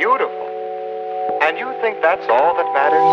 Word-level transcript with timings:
beautiful. 0.00 0.46
And 1.44 1.58
you 1.58 1.68
think 1.82 2.00
that's 2.00 2.26
all 2.34 2.52
that 2.58 2.68
matters? 2.78 3.04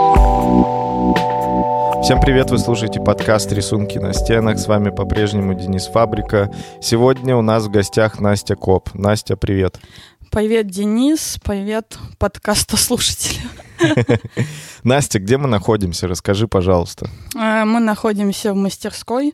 Всем 2.02 2.22
привет, 2.22 2.50
вы 2.50 2.60
слушаете 2.60 3.02
подкаст 3.02 3.52
«Рисунки 3.52 3.98
на 3.98 4.14
стенах». 4.14 4.58
С 4.58 4.68
вами 4.68 4.92
по-прежнему 4.92 5.54
Денис 5.54 5.88
Фабрика. 5.88 6.50
Сегодня 6.82 7.36
у 7.36 7.42
нас 7.42 7.66
в 7.66 7.72
гостях 7.72 8.22
Настя 8.22 8.56
Коп. 8.56 8.90
Настя, 8.94 9.36
привет. 9.36 9.78
Привет, 10.32 10.68
Денис. 10.68 11.38
Привет, 11.44 11.98
подкастослушатели. 12.20 13.42
Настя, 14.84 15.20
где 15.20 15.38
мы 15.38 15.50
находимся? 15.50 16.08
Расскажи, 16.08 16.48
пожалуйста. 16.48 17.10
Э, 17.36 17.66
мы 17.66 17.82
находимся 17.82 18.54
в 18.54 18.56
мастерской, 18.56 19.34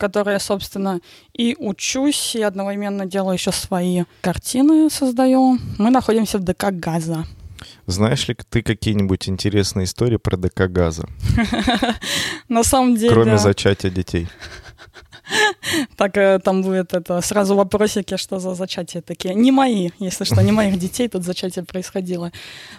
которой 0.00 0.32
я, 0.32 0.40
собственно, 0.40 1.00
и 1.32 1.54
учусь, 1.58 2.34
и 2.34 2.42
одновременно 2.42 3.06
делаю 3.06 3.34
еще 3.34 3.52
свои 3.52 4.04
картины, 4.22 4.90
создаю. 4.90 5.58
Мы 5.78 5.90
находимся 5.90 6.38
в 6.38 6.42
ДК 6.42 6.70
«Газа». 6.72 7.26
Знаешь 7.86 8.26
ли 8.28 8.36
ты 8.48 8.62
какие-нибудь 8.62 9.28
интересные 9.28 9.84
истории 9.84 10.16
про 10.16 10.36
ДК 10.36 10.68
«Газа»? 10.68 11.06
На 12.48 12.64
самом 12.64 12.96
деле... 12.96 13.12
Кроме 13.12 13.38
зачатия 13.38 13.90
детей. 13.90 14.28
Так 15.96 16.16
э, 16.16 16.38
там 16.38 16.62
будет 16.62 16.94
это 16.94 17.20
сразу 17.20 17.54
вопросики, 17.54 18.16
что 18.16 18.38
за 18.38 18.54
зачатие 18.54 19.02
такие. 19.02 19.34
Не 19.34 19.52
мои, 19.52 19.90
если 19.98 20.24
что, 20.24 20.40
не 20.42 20.52
моих 20.52 20.78
детей 20.78 21.08
тут 21.08 21.24
зачатие 21.24 21.64
происходило. 21.64 22.32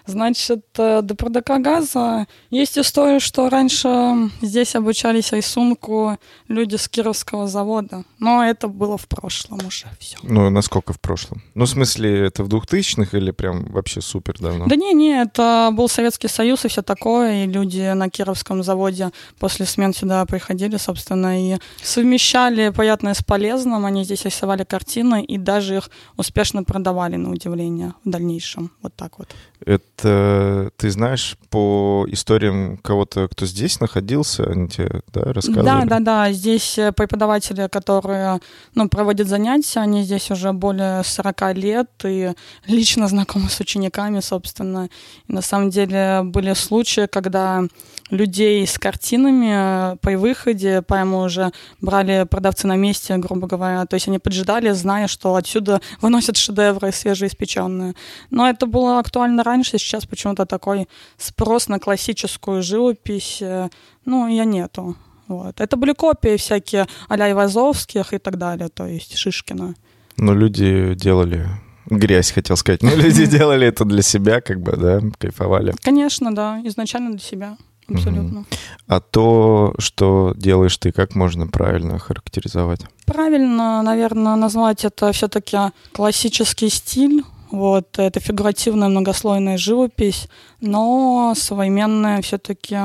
Значит, 0.05 0.65
э, 0.77 1.01
до 1.01 1.15
продука 1.15 1.59
газа 1.59 2.27
есть 2.49 2.77
история, 2.77 3.19
что 3.19 3.49
раньше 3.49 4.29
здесь 4.41 4.75
обучались 4.75 5.31
рисунку 5.31 6.17
люди 6.47 6.75
с 6.75 6.87
Кировского 6.87 7.47
завода, 7.47 8.03
но 8.19 8.43
это 8.43 8.67
было 8.67 8.97
в 8.97 9.07
прошлом 9.07 9.59
уже 9.65 9.85
все. 9.99 10.17
Ну, 10.23 10.49
насколько 10.49 10.93
в 10.93 10.99
прошлом? 10.99 11.41
Ну, 11.55 11.65
в 11.65 11.69
смысле, 11.69 12.27
это 12.27 12.43
в 12.43 12.47
2000-х 12.47 13.17
или 13.17 13.31
прям 13.31 13.65
вообще 13.65 14.01
супер 14.01 14.39
давно? 14.39 14.65
Да 14.67 14.75
не, 14.75 14.93
не, 14.93 15.21
это 15.21 15.69
был 15.73 15.89
Советский 15.89 16.27
Союз 16.27 16.65
и 16.65 16.67
все 16.67 16.81
такое, 16.81 17.43
и 17.43 17.47
люди 17.47 17.93
на 17.93 18.09
Кировском 18.09 18.63
заводе 18.63 19.11
после 19.39 19.65
смен 19.65 19.93
сюда 19.93 20.25
приходили, 20.25 20.77
собственно, 20.77 21.39
и 21.39 21.57
совмещали 21.83 22.40
совмещали 22.41 22.69
приятное 22.71 23.13
с 23.13 23.23
полезным, 23.23 23.85
они 23.85 24.03
здесь 24.03 24.25
рисовали 24.25 24.63
картины 24.63 25.23
и 25.23 25.37
даже 25.37 25.77
их 25.77 25.89
успешно 26.17 26.63
продавали, 26.63 27.15
на 27.17 27.31
удивление, 27.31 27.93
в 28.05 28.09
дальнейшем. 28.09 28.71
Вот 28.81 28.93
так 28.95 29.19
вот. 29.19 29.29
Это 29.65 30.71
ты 30.77 30.89
знаешь 30.89 31.37
по 31.49 32.05
историям 32.09 32.77
кого-то, 32.77 33.27
кто 33.27 33.45
здесь 33.45 33.79
находился, 33.79 34.43
они 34.43 34.67
тебе 34.67 35.01
да, 35.13 35.33
рассказывали? 35.33 35.65
Да, 35.65 35.85
да, 35.85 35.99
да. 35.99 36.33
Здесь 36.33 36.77
э, 36.77 36.91
преподаватели, 36.91 37.67
которые 37.67 38.39
ну, 38.75 38.89
проводят 38.89 39.27
занятия, 39.27 39.81
они 39.81 40.03
здесь 40.03 40.31
уже 40.31 40.51
более 40.51 41.03
40 41.03 41.55
лет 41.57 41.89
и 42.05 42.31
лично 42.67 43.07
знакомы 43.07 43.49
с 43.49 43.59
учениками, 43.59 44.19
собственно. 44.21 44.89
И 45.27 45.33
на 45.33 45.41
самом 45.41 45.69
деле 45.69 46.21
были 46.23 46.53
случаи, 46.53 47.07
когда 47.07 47.63
людей 48.11 48.67
с 48.67 48.77
картинами 48.77 49.93
э, 49.93 49.95
при 50.01 50.15
выходе, 50.15 50.81
прямо 50.81 51.23
уже 51.23 51.51
брали 51.79 52.25
продавцы 52.29 52.67
на 52.67 52.75
месте, 52.75 53.17
грубо 53.17 53.47
говоря. 53.47 53.85
То 53.85 53.95
есть 53.95 54.07
они 54.07 54.19
поджидали, 54.19 54.71
зная, 54.71 55.07
что 55.07 55.35
отсюда 55.35 55.81
выносят 56.01 56.37
шедевры 56.37 56.91
свежеиспеченные. 56.91 57.95
Но 58.29 58.49
это 58.49 58.67
было 58.67 58.99
актуально 58.99 59.43
раньше, 59.43 59.77
сейчас 59.77 60.05
почему-то 60.05 60.45
такой 60.45 60.87
спрос 61.17 61.69
на 61.69 61.79
классическую 61.79 62.61
живопись, 62.61 63.41
э, 63.41 63.69
ну, 64.05 64.27
ее 64.27 64.45
нету. 64.45 64.95
Вот. 65.27 65.61
Это 65.61 65.77
были 65.77 65.93
копии 65.93 66.35
всякие 66.35 66.87
а-ля 67.07 67.31
Ивазовских 67.31 68.13
и 68.13 68.17
так 68.17 68.37
далее, 68.37 68.67
то 68.67 68.85
есть 68.85 69.15
Шишкина. 69.15 69.75
Но 70.17 70.33
люди 70.33 70.93
делали 70.95 71.47
грязь, 71.85 72.31
хотел 72.31 72.57
сказать. 72.57 72.83
Но 72.83 72.93
люди 72.93 73.25
делали 73.37 73.67
это 73.67 73.85
для 73.85 74.01
себя, 74.01 74.41
как 74.41 74.59
бы, 74.59 74.75
да, 74.75 74.99
кайфовали. 75.17 75.73
Конечно, 75.81 76.35
да, 76.35 76.59
изначально 76.65 77.11
для 77.11 77.19
себя 77.19 77.57
абсолютно. 77.87 78.45
А 78.87 78.99
то, 78.99 79.73
что 79.77 80.33
делаешь 80.35 80.77
ты, 80.77 80.91
как 80.91 81.15
можно 81.15 81.47
правильно 81.47 81.99
характеризовать? 81.99 82.81
Правильно, 83.05 83.81
наверное, 83.81 84.35
назвать 84.35 84.85
это 84.85 85.11
все-таки 85.11 85.57
классический 85.91 86.69
стиль. 86.69 87.23
Вот, 87.51 87.99
это 87.99 88.19
фигуративная 88.21 88.87
многослойная 88.87 89.57
живопись, 89.57 90.29
но 90.61 91.33
современные 91.35 92.21
все-таки 92.21 92.77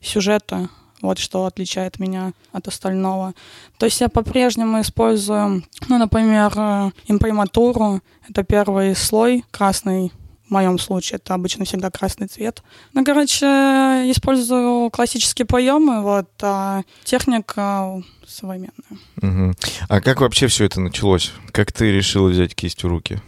сюжеты. 0.00 0.68
Вот 1.00 1.18
что 1.18 1.46
отличает 1.46 2.00
меня 2.00 2.32
от 2.52 2.66
остального. 2.66 3.34
То 3.78 3.86
есть 3.86 4.00
я 4.00 4.08
по-прежнему 4.08 4.80
использую, 4.80 5.62
ну, 5.88 5.98
например, 5.98 6.52
э, 6.56 6.90
имприматуру. 7.06 8.00
Это 8.28 8.42
первый 8.42 8.96
слой, 8.96 9.44
красный 9.52 10.12
в 10.48 10.50
моем 10.50 10.78
случае 10.78 11.16
это 11.16 11.34
обычно 11.34 11.64
всегда 11.64 11.90
красный 11.90 12.26
цвет. 12.26 12.62
Ну, 12.94 13.04
короче, 13.04 13.46
использую 14.10 14.90
классические 14.90 15.46
приемы, 15.46 16.02
вот, 16.02 16.30
а 16.42 16.82
техника 17.04 18.02
современная. 18.26 18.72
Угу. 19.22 19.54
А 19.88 20.00
как 20.00 20.20
вообще 20.20 20.46
все 20.46 20.64
это 20.64 20.80
началось? 20.80 21.32
Как 21.52 21.72
ты 21.72 21.92
решила 21.92 22.28
взять 22.28 22.54
кисть 22.54 22.82
в 22.82 22.86
руки? 22.86 23.20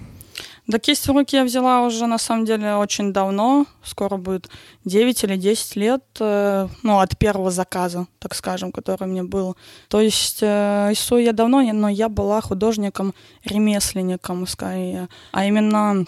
Да 0.66 0.78
кисть 0.78 1.08
в 1.08 1.12
руки 1.12 1.36
я 1.36 1.44
взяла 1.44 1.82
уже, 1.82 2.06
на 2.06 2.18
самом 2.18 2.44
деле, 2.44 2.76
очень 2.76 3.12
давно. 3.12 3.66
Скоро 3.82 4.16
будет 4.16 4.48
9 4.84 5.24
или 5.24 5.36
10 5.36 5.76
лет, 5.76 6.04
э, 6.20 6.68
ну, 6.84 7.00
от 7.00 7.18
первого 7.18 7.50
заказа, 7.50 8.06
так 8.20 8.36
скажем, 8.36 8.70
который 8.70 9.08
мне 9.08 9.24
был. 9.24 9.56
То 9.88 10.00
есть 10.00 10.38
э, 10.42 10.90
рисую 10.90 11.24
я 11.24 11.32
давно, 11.32 11.60
но 11.72 11.88
я 11.88 12.08
была 12.08 12.40
художником-ремесленником, 12.40 14.46
скорее. 14.46 15.08
А 15.32 15.44
именно 15.44 16.04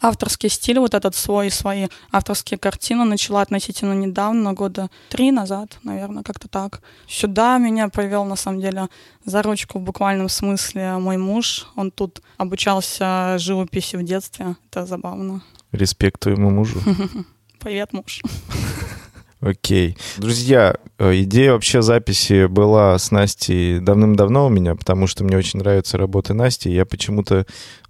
авторский 0.00 0.48
стиль, 0.48 0.78
вот 0.78 0.94
этот 0.94 1.14
свой, 1.14 1.50
свои 1.50 1.88
авторские 2.10 2.58
картины 2.58 3.04
начала 3.04 3.42
относительно 3.42 3.92
недавно, 3.92 4.52
года 4.52 4.90
три 5.08 5.30
назад, 5.30 5.78
наверное, 5.82 6.22
как-то 6.22 6.48
так. 6.48 6.82
Сюда 7.08 7.58
меня 7.58 7.88
привел, 7.88 8.24
на 8.24 8.36
самом 8.36 8.60
деле, 8.60 8.88
за 9.24 9.42
ручку 9.42 9.78
в 9.78 9.82
буквальном 9.82 10.28
смысле 10.28 10.98
мой 10.98 11.16
муж. 11.16 11.66
Он 11.76 11.90
тут 11.90 12.22
обучался 12.36 13.36
живописи 13.38 13.96
в 13.96 14.02
детстве. 14.02 14.56
Это 14.70 14.86
забавно. 14.86 15.42
Респект 15.72 16.20
твоему 16.20 16.50
мужу. 16.50 16.80
Привет, 17.58 17.92
муж. 17.92 18.22
Окей. 19.42 19.96
Друзья, 20.18 20.76
э, 21.00 21.22
идея 21.22 21.52
вообще 21.52 21.82
записи 21.82 22.46
была 22.46 22.96
с 22.96 23.10
Настей 23.10 23.80
давным-давно 23.80 24.46
у 24.46 24.48
меня, 24.48 24.76
потому 24.76 25.08
что 25.08 25.24
мне 25.24 25.36
очень 25.36 25.58
нравятся 25.58 25.98
работы 25.98 26.32
Насти. 26.32 26.70
Я 26.70 26.86
почему-то 26.86 27.44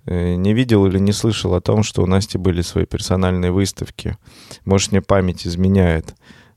э, 0.07 0.35
не 0.35 0.55
видел 0.55 0.87
или 0.87 0.99
не 0.99 1.13
слышал 1.13 1.55
о 1.55 1.61
том, 1.61 1.83
что 1.83 2.03
у 2.03 2.07
Насти 2.07 2.39
были 2.39 2.63
свои 2.63 2.87
персональные 2.87 3.53
выставки. 3.53 4.17
Может, 4.65 4.93
мне 4.93 5.03
память 5.03 5.47
изменяет 5.47 6.15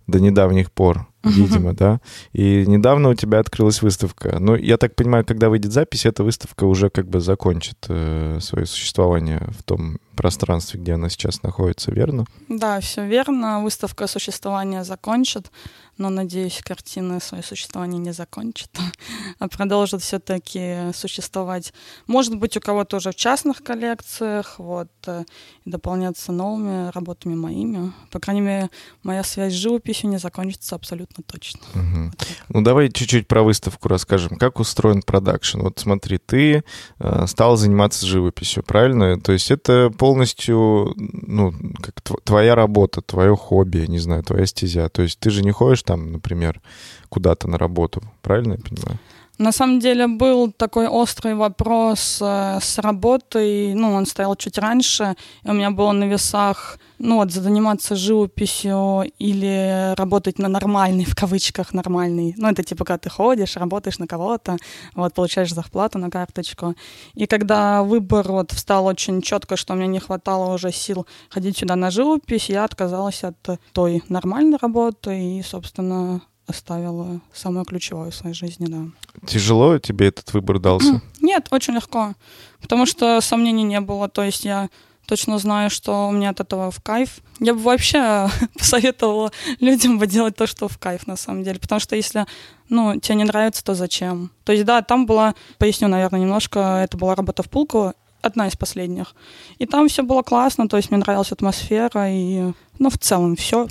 до 0.07 0.21
недавних 0.21 0.71
пор 0.71 1.07
видимо, 1.25 1.73
да. 1.73 1.99
И 2.33 2.65
недавно 2.67 3.09
у 3.09 3.13
тебя 3.13 3.39
открылась 3.39 3.81
выставка. 3.81 4.37
Ну, 4.39 4.55
я 4.55 4.77
так 4.77 4.95
понимаю, 4.95 5.25
когда 5.25 5.49
выйдет 5.49 5.71
запись, 5.71 6.05
эта 6.05 6.23
выставка 6.23 6.65
уже 6.65 6.89
как 6.89 7.07
бы 7.07 7.19
закончит 7.19 7.77
э, 7.89 8.39
свое 8.41 8.65
существование 8.65 9.47
в 9.57 9.63
том 9.63 9.97
пространстве, 10.15 10.79
где 10.79 10.93
она 10.93 11.09
сейчас 11.09 11.43
находится, 11.43 11.91
верно? 11.91 12.25
Да, 12.49 12.79
все 12.79 13.05
верно. 13.05 13.61
Выставка 13.61 14.07
существования 14.07 14.83
закончит, 14.83 15.51
но, 15.97 16.09
надеюсь, 16.09 16.61
картины 16.63 17.19
свое 17.21 17.43
существование 17.43 17.99
не 17.99 18.13
закончат, 18.13 18.71
а 19.39 19.47
продолжат 19.47 20.01
все-таки 20.01 20.91
существовать. 20.93 21.73
Может 22.07 22.37
быть, 22.37 22.57
у 22.57 22.61
кого-то 22.61 22.97
уже 22.97 23.11
в 23.11 23.15
частных 23.15 23.63
коллекциях, 23.63 24.59
вот, 24.59 24.89
э, 25.05 25.23
и 25.65 25.69
дополняться 25.69 26.31
новыми 26.31 26.91
работами 26.91 27.35
моими. 27.35 27.93
По 28.11 28.19
крайней 28.19 28.41
мере, 28.41 28.69
моя 29.03 29.23
связь 29.23 29.53
с 29.53 29.57
живописью 29.57 30.09
не 30.09 30.17
закончится 30.17 30.75
абсолютно 30.75 31.14
абсолютно 31.15 31.23
точно. 31.23 31.59
Угу. 31.73 32.11
Ну, 32.49 32.61
давай 32.61 32.89
чуть-чуть 32.89 33.27
про 33.27 33.43
выставку 33.43 33.87
расскажем. 33.87 34.37
Как 34.37 34.59
устроен 34.59 35.01
продакшн? 35.01 35.61
Вот 35.61 35.79
смотри, 35.79 36.17
ты 36.17 36.63
э, 36.99 37.27
стал 37.27 37.57
заниматься 37.57 38.05
живописью, 38.05 38.63
правильно? 38.63 39.19
То 39.19 39.31
есть 39.31 39.51
это 39.51 39.91
полностью, 39.97 40.93
ну, 40.95 41.53
как 41.81 42.01
твоя 42.23 42.55
работа, 42.55 43.01
твое 43.01 43.35
хобби, 43.35 43.85
не 43.87 43.99
знаю, 43.99 44.23
твоя 44.23 44.45
стезя. 44.45 44.89
То 44.89 45.01
есть 45.01 45.19
ты 45.19 45.29
же 45.29 45.43
не 45.43 45.51
ходишь 45.51 45.83
там, 45.83 46.11
например, 46.11 46.61
куда-то 47.09 47.47
на 47.47 47.57
работу, 47.57 48.01
правильно 48.21 48.53
я 48.53 48.59
понимаю? 48.59 48.99
На 49.37 49.51
самом 49.51 49.79
деле 49.79 50.07
был 50.07 50.51
такой 50.51 50.87
острый 50.87 51.35
вопрос 51.35 52.19
э, 52.21 52.59
с 52.61 52.77
работой, 52.77 53.73
ну, 53.73 53.93
он 53.93 54.05
стоял 54.05 54.35
чуть 54.37 54.57
раньше, 54.57 55.15
и 55.43 55.49
у 55.49 55.53
меня 55.53 55.71
было 55.71 55.91
на 55.91 56.05
весах, 56.05 56.79
ну, 56.99 57.17
вот, 57.17 57.31
заниматься 57.31 57.97
живописью 57.97 59.03
или 59.19 59.93
работать 59.97 60.39
на 60.39 60.47
нормальный, 60.47 61.03
в 61.03 61.15
кавычках, 61.15 61.73
нормальный. 61.73 62.33
Ну, 62.37 62.47
это 62.47 62.63
типа, 62.63 62.85
когда 62.85 62.97
ты 62.97 63.09
ходишь, 63.09 63.57
работаешь 63.57 63.99
на 63.99 64.07
кого-то, 64.07 64.55
вот, 64.95 65.13
получаешь 65.13 65.53
зарплату 65.53 65.99
на 65.99 66.09
карточку. 66.09 66.75
И 67.13 67.25
когда 67.25 67.83
выбор 67.83 68.31
вот 68.31 68.51
встал 68.51 68.85
очень 68.85 69.21
четко, 69.21 69.57
что 69.57 69.73
мне 69.73 69.87
не 69.87 69.99
хватало 69.99 70.53
уже 70.53 70.71
сил 70.71 71.05
ходить 71.29 71.57
сюда 71.57 71.75
на 71.75 71.91
живопись, 71.91 72.49
я 72.49 72.63
отказалась 72.63 73.21
от 73.25 73.59
той 73.73 74.01
нормальной 74.07 74.57
работы 74.61 75.39
и, 75.39 75.43
собственно, 75.43 76.21
оставила 76.47 77.19
самое 77.33 77.65
ключевое 77.65 78.11
в 78.11 78.15
своей 78.15 78.35
жизни, 78.35 78.67
да. 78.67 78.85
Тяжело 79.25 79.77
тебе 79.79 80.07
этот 80.07 80.33
выбор 80.33 80.59
дался? 80.59 81.01
Нет, 81.21 81.47
очень 81.51 81.73
легко, 81.73 82.13
потому 82.61 82.85
что 82.85 83.21
сомнений 83.21 83.63
не 83.63 83.81
было. 83.81 84.09
То 84.09 84.23
есть 84.23 84.45
я 84.45 84.69
точно 85.07 85.37
знаю, 85.37 85.69
что 85.69 86.07
у 86.07 86.11
меня 86.11 86.29
от 86.29 86.39
этого 86.39 86.71
в 86.71 86.81
кайф. 86.81 87.19
Я 87.39 87.53
бы 87.53 87.59
вообще 87.61 88.29
посоветовала 88.57 89.31
людям 89.59 89.99
бы 89.99 90.07
делать 90.07 90.35
то, 90.35 90.47
что 90.47 90.67
в 90.67 90.77
кайф 90.77 91.07
на 91.07 91.15
самом 91.15 91.43
деле. 91.43 91.59
Потому 91.59 91.79
что 91.79 91.95
если 91.95 92.25
ну, 92.69 92.99
тебе 92.99 93.15
не 93.15 93.23
нравится, 93.23 93.63
то 93.63 93.75
зачем? 93.75 94.31
То 94.43 94.51
есть, 94.51 94.65
да, 94.65 94.81
там 94.81 95.05
была, 95.05 95.35
поясню, 95.57 95.87
наверное, 95.87 96.21
немножко, 96.21 96.81
это 96.83 96.97
была 96.97 97.15
работа 97.15 97.43
в 97.43 97.49
пулку, 97.49 97.93
одна 98.21 98.47
из 98.47 98.55
последних. 98.55 99.15
И 99.59 99.65
там 99.65 99.87
все 99.87 100.03
было 100.03 100.23
классно, 100.23 100.67
то 100.67 100.77
есть 100.77 100.89
мне 100.89 100.99
нравилась 100.99 101.31
атмосфера 101.31 102.09
и, 102.09 102.51
ну, 102.79 102.89
в 102.89 102.97
целом 102.97 103.35
все. 103.35 103.67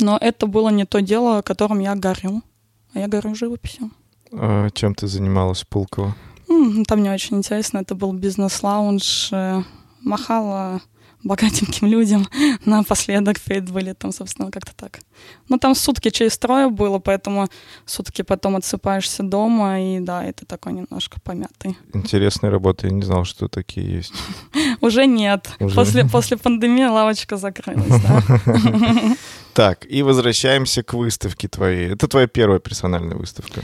Но 0.00 0.18
это 0.20 0.46
было 0.46 0.70
не 0.70 0.84
то 0.84 1.00
дело, 1.00 1.42
которым 1.42 1.80
я 1.80 1.94
горю. 1.94 2.42
А 2.94 2.98
я 2.98 3.08
горю 3.08 3.34
живописью. 3.34 3.90
А 4.32 4.70
чем 4.70 4.94
ты 4.94 5.06
занималась 5.06 5.62
в 5.62 5.68
Пулково? 5.68 6.14
Там 6.86 7.00
мне 7.00 7.12
очень 7.12 7.38
интересно. 7.38 7.78
Это 7.78 7.94
был 7.94 8.12
бизнес-лаунж. 8.12 9.30
Э, 9.32 9.62
махала 10.02 10.80
богатеньким 11.24 11.88
людям 11.88 12.26
напоследок 12.64 13.40
перед 13.40 13.70
вылетом, 13.70 14.12
собственно, 14.12 14.50
как-то 14.50 14.72
так. 14.74 15.00
Ну, 15.48 15.58
там 15.58 15.74
сутки 15.74 16.10
через 16.10 16.38
трое 16.38 16.68
было, 16.68 16.98
поэтому 16.98 17.48
сутки 17.86 18.22
потом 18.22 18.56
отсыпаешься 18.56 19.22
дома, 19.22 19.80
и 19.80 20.00
да, 20.00 20.24
это 20.24 20.44
такой 20.46 20.72
немножко 20.72 21.20
помятый. 21.20 21.76
Интересная 21.94 22.50
работа, 22.50 22.86
я 22.86 22.92
не 22.92 23.02
знал, 23.02 23.24
что 23.24 23.48
такие 23.48 23.96
есть. 23.96 24.12
Уже 24.80 25.06
нет. 25.06 25.50
Уже? 25.60 25.74
После, 25.74 26.04
после 26.12 26.36
пандемии 26.36 26.84
лавочка 26.84 27.36
закрылась, 27.36 28.02
да. 28.02 28.22
Так, 29.54 29.86
и 29.90 30.02
возвращаемся 30.02 30.82
к 30.82 30.94
выставке 30.94 31.46
твоей. 31.46 31.92
Это 31.92 32.08
твоя 32.08 32.26
первая 32.26 32.58
персональная 32.58 33.16
выставка? 33.16 33.60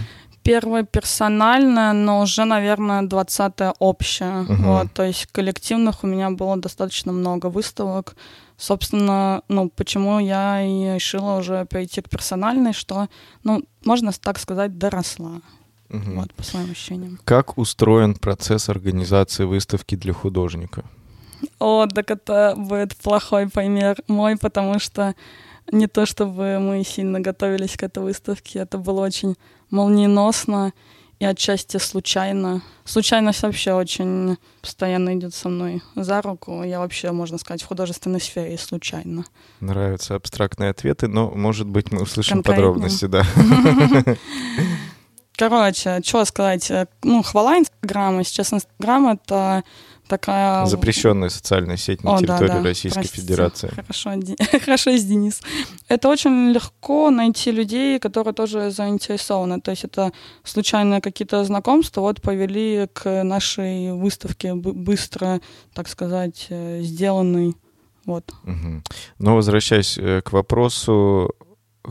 Первая 0.48 0.82
персональная, 0.82 1.92
но 1.92 2.22
уже, 2.22 2.46
наверное, 2.46 3.02
двадцатая 3.02 3.74
общая. 3.78 4.44
Угу. 4.44 4.54
Вот, 4.54 4.92
то 4.94 5.02
есть 5.02 5.26
коллективных 5.26 6.04
у 6.04 6.06
меня 6.06 6.30
было 6.30 6.56
достаточно 6.56 7.12
много 7.12 7.50
выставок. 7.50 8.16
Собственно, 8.56 9.42
ну, 9.48 9.68
почему 9.68 10.18
я 10.18 10.62
и 10.62 10.94
решила 10.94 11.36
уже 11.36 11.66
перейти 11.66 12.00
к 12.00 12.08
персональной, 12.08 12.72
что, 12.72 13.08
ну, 13.44 13.62
можно 13.84 14.10
так 14.12 14.38
сказать, 14.38 14.78
доросла. 14.78 15.42
Угу. 15.90 16.12
Вот, 16.14 16.32
по 16.32 16.42
своим 16.42 16.70
ощущениям. 16.70 17.20
Как 17.24 17.58
устроен 17.58 18.14
процесс 18.14 18.70
организации 18.70 19.44
выставки 19.44 19.96
для 19.96 20.14
художника? 20.14 20.82
О, 21.58 21.86
так 21.86 22.10
это 22.10 22.54
будет 22.56 22.96
плохой 22.96 23.50
пример 23.50 23.98
мой, 24.08 24.38
потому 24.38 24.78
что 24.78 25.14
не 25.70 25.86
то 25.86 26.06
чтобы 26.06 26.58
мы 26.58 26.84
сильно 26.84 27.20
готовились 27.20 27.76
к 27.76 27.82
этой 27.82 28.02
выставке, 28.02 28.60
это 28.60 28.78
было 28.78 29.00
очень 29.00 29.36
молниеносно 29.70 30.72
и 31.18 31.24
отчасти 31.24 31.78
случайно. 31.78 32.62
Случайность 32.84 33.42
вообще 33.42 33.72
очень 33.72 34.38
постоянно 34.60 35.14
идет 35.16 35.34
со 35.34 35.48
мной 35.48 35.82
за 35.96 36.22
руку. 36.22 36.62
Я 36.62 36.78
вообще, 36.78 37.10
можно 37.10 37.38
сказать, 37.38 37.62
в 37.62 37.66
художественной 37.66 38.20
сфере 38.20 38.56
случайно. 38.56 39.24
Нравятся 39.60 40.14
абстрактные 40.14 40.70
ответы, 40.70 41.08
но, 41.08 41.30
может 41.30 41.66
быть, 41.66 41.90
мы 41.90 42.02
услышим 42.02 42.42
подробности, 42.42 43.06
да. 43.06 43.24
Короче, 45.36 46.00
что 46.04 46.24
сказать? 46.24 46.70
Ну, 47.04 47.22
хвала 47.22 47.58
Инстаграма. 47.58 48.24
Сейчас 48.24 48.52
Инстаграм— 48.52 49.08
это 49.10 49.62
такая... 50.08 50.66
Запрещенная 50.66 51.28
социальная 51.28 51.76
сеть 51.76 52.02
на 52.02 52.14
О, 52.14 52.18
территории 52.18 52.48
да, 52.48 52.58
да. 52.58 52.62
Российской 52.64 53.00
Простите. 53.00 53.22
Федерации. 53.22 53.68
Хорошо, 53.68 54.12
хорошо, 54.64 54.90
Денис. 54.90 55.40
Это 55.88 56.08
очень 56.08 56.50
легко 56.50 57.10
найти 57.10 57.52
людей, 57.52 57.98
которые 57.98 58.34
тоже 58.34 58.70
заинтересованы. 58.70 59.60
То 59.60 59.70
есть 59.70 59.84
это 59.84 60.12
случайные 60.42 61.00
какие-то 61.00 61.44
знакомства 61.44 62.00
вот 62.00 62.20
повели 62.20 62.88
к 62.92 63.22
нашей 63.22 63.92
выставке 63.92 64.54
быстро, 64.54 65.40
так 65.74 65.88
сказать, 65.88 66.46
э, 66.50 66.80
сделанной. 66.82 67.54
Вот. 68.04 68.32
Угу. 68.44 68.82
Но 69.18 69.36
возвращаясь 69.36 69.98
э, 69.98 70.22
к 70.22 70.32
вопросу 70.32 71.34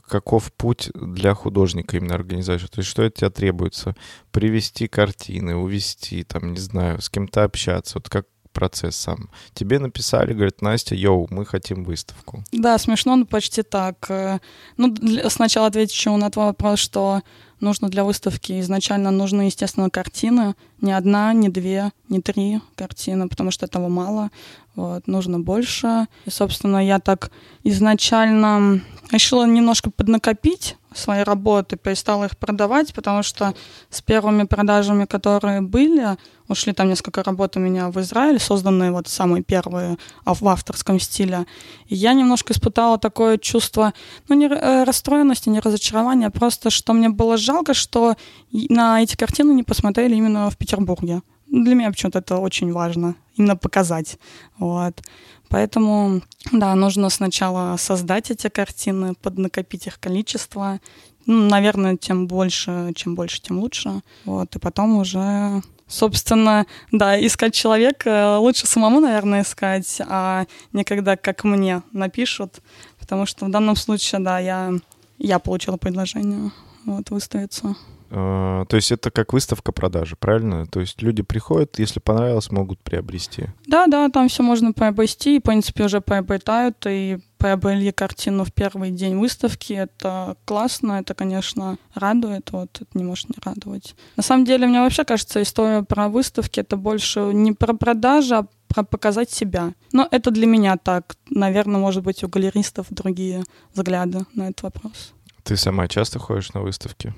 каков 0.02 0.52
путь 0.54 0.90
для 0.94 1.34
художника 1.34 1.98
именно 1.98 2.16
организации? 2.16 2.68
То 2.68 2.80
есть 2.80 2.90
что 2.90 3.06
от 3.06 3.16
тебя 3.16 3.30
требуется? 3.30 3.96
Привести 4.32 4.88
картины, 4.88 5.56
увести, 5.56 6.24
там, 6.24 6.54
не 6.54 6.60
знаю, 6.60 7.02
с 7.02 7.10
кем-то 7.10 7.44
общаться. 7.44 8.00
Вот 8.00 8.10
как 8.10 8.26
процесс 8.58 8.96
сам. 8.96 9.30
Тебе 9.54 9.78
написали, 9.78 10.34
говорят, 10.34 10.64
Настя, 10.64 10.96
йоу, 10.96 11.28
мы 11.30 11.46
хотим 11.46 11.84
выставку. 11.84 12.44
Да, 12.52 12.80
смешно, 12.80 13.16
но 13.16 13.26
почти 13.26 13.62
так. 13.62 14.10
Э, 14.10 14.40
ну, 14.78 14.96
сначала 15.30 15.68
отвечу 15.68 16.18
на 16.18 16.32
твой 16.32 16.46
вопрос, 16.48 16.80
что 16.80 17.22
нужно 17.60 17.90
для 17.90 18.04
выставки 18.04 18.60
изначально 18.60 19.12
нужны, 19.12 19.44
естественно, 19.44 19.90
картины. 19.90 20.56
Не 20.82 20.92
одна, 20.94 21.34
не 21.34 21.50
две, 21.50 21.92
не 22.10 22.22
три 22.22 22.62
картины, 22.76 23.28
потому 23.28 23.52
что 23.52 23.66
этого 23.66 23.88
мало. 23.88 24.30
Вот, 24.76 25.08
нужно 25.08 25.40
больше. 25.40 26.08
И, 26.26 26.30
собственно, 26.30 26.86
я 26.86 27.00
так 27.00 27.32
изначально 27.64 28.82
решила 29.12 29.46
немножко 29.48 29.90
поднакопить 29.90 30.78
свои 30.98 31.24
работы, 31.24 31.78
перестала 31.78 32.26
их 32.26 32.38
продавать, 32.38 32.94
потому 32.94 33.24
что 33.24 33.54
с 33.90 34.02
первыми 34.02 34.44
продажами, 34.44 35.06
которые 35.06 35.62
были, 35.62 36.18
ушли 36.48 36.74
там 36.74 36.90
несколько 36.90 37.24
работ 37.24 37.58
у 37.58 37.60
меня 37.60 37.90
в 37.90 38.00
Израиле, 38.00 38.40
созданные 38.40 38.92
вот 38.92 39.08
самые 39.08 39.44
первые 39.44 39.98
в 40.26 40.48
авторском 40.48 41.00
стиле. 41.00 41.46
И 41.88 41.96
я 41.96 42.14
немножко 42.14 42.54
испытала 42.54 42.98
такое 42.98 43.38
чувство, 43.38 43.94
ну, 44.28 44.36
не 44.36 44.48
э, 44.48 44.84
расстроенности, 44.84 45.50
не 45.50 45.60
разочарования, 45.60 46.30
просто 46.30 46.70
что 46.70 46.94
мне 46.94 47.10
было 47.10 47.38
жалко, 47.38 47.74
что 47.74 48.16
на 48.52 49.02
эти 49.02 49.16
картины 49.16 49.54
не 49.54 49.64
посмотрели 49.64 50.16
именно 50.16 50.50
в 50.50 50.58
Петербурге. 50.58 51.22
Для 51.50 51.76
меня 51.76 51.90
почему-то 51.90 52.20
это 52.20 52.38
очень 52.38 52.74
важно, 52.74 53.16
именно 53.38 53.56
показать. 53.56 54.20
Вот. 54.60 55.02
Поэтому, 55.50 56.22
да, 56.52 56.76
нужно 56.76 57.10
сначала 57.10 57.78
создать 57.78 58.32
эти 58.32 58.50
картины, 58.50 59.14
поднакопить 59.16 59.88
их 59.88 60.00
количество. 60.00 60.80
Ну, 61.26 61.50
наверное, 61.50 61.98
тем 61.98 62.28
больше, 62.28 62.92
чем 62.96 63.16
больше, 63.16 63.42
тем 63.42 63.60
лучше. 63.60 64.02
Вот, 64.26 64.56
и 64.56 64.60
потом 64.60 64.98
уже 64.98 65.62
собственно, 65.88 66.66
да, 66.92 67.18
искать 67.26 67.54
человека 67.54 68.38
лучше 68.40 68.68
самому, 68.68 69.00
наверное, 69.00 69.44
искать, 69.44 70.02
а 70.06 70.46
не 70.74 70.84
когда 70.84 71.16
как 71.16 71.44
мне 71.44 71.82
напишут, 71.92 72.62
потому 73.00 73.26
что 73.26 73.46
в 73.46 73.50
данном 73.50 73.76
случае, 73.76 74.20
да, 74.20 74.40
я, 74.40 74.74
я 75.18 75.40
получила 75.40 75.78
предложение 75.78 76.52
вот, 76.86 77.10
выставиться. 77.10 77.76
А, 78.10 78.66
то 78.66 78.76
есть 78.76 78.92
это 78.92 79.12
как 79.12 79.34
выставка 79.34 79.72
продажи, 79.72 80.16
правильно? 80.18 80.66
То 80.66 80.80
есть 80.80 81.02
люди 81.02 81.24
приходят, 81.24 81.80
если 81.80 82.00
понравилось, 82.00 82.52
могут 82.52 82.80
приобрести. 82.80 83.48
Да, 83.66 83.88
да, 83.88 84.10
там 84.10 84.30
все 84.30 84.44
можно 84.44 84.74
приобрести, 84.74 85.36
и, 85.36 85.40
в 85.40 85.44
принципе, 85.44 85.86
уже 85.86 86.02
приобретают, 86.02 86.78
и 86.88 87.20
приобрели 87.38 87.92
картину 87.92 88.44
в 88.44 88.52
первый 88.52 88.92
день 88.92 89.18
выставки. 89.18 89.74
Это 89.74 90.38
классно, 90.46 90.94
это, 90.94 91.14
конечно, 91.14 91.78
радует, 91.94 92.52
вот 92.52 92.70
это 92.82 92.90
не 92.94 93.04
может 93.04 93.30
не 93.30 93.36
радовать. 93.44 93.96
На 94.16 94.24
самом 94.24 94.46
деле, 94.46 94.68
мне 94.68 94.80
вообще 94.80 95.04
кажется, 95.04 95.42
история 95.42 95.84
про 95.84 96.10
выставки— 96.10 96.60
это 96.62 96.78
больше 96.78 97.20
не 97.34 97.52
про 97.52 97.74
продажи, 97.74 98.36
а 98.36 98.48
про 98.68 98.84
показать 98.84 99.32
себя. 99.32 99.74
Но 99.92 100.08
это 100.12 100.32
для 100.32 100.46
меня 100.46 100.78
так. 100.78 101.16
Наверное, 101.30 101.80
может 101.80 102.04
быть, 102.04 102.24
у 102.24 102.28
галеристов 102.28 102.88
другие 102.90 103.44
взгляды 103.74 104.26
на 104.34 104.50
этот 104.50 104.64
вопрос. 104.64 105.14
Ты 105.44 105.56
сама 105.56 105.88
часто 105.88 106.20
ходишь 106.20 106.54
на 106.54 106.62
выставки? 106.62 107.14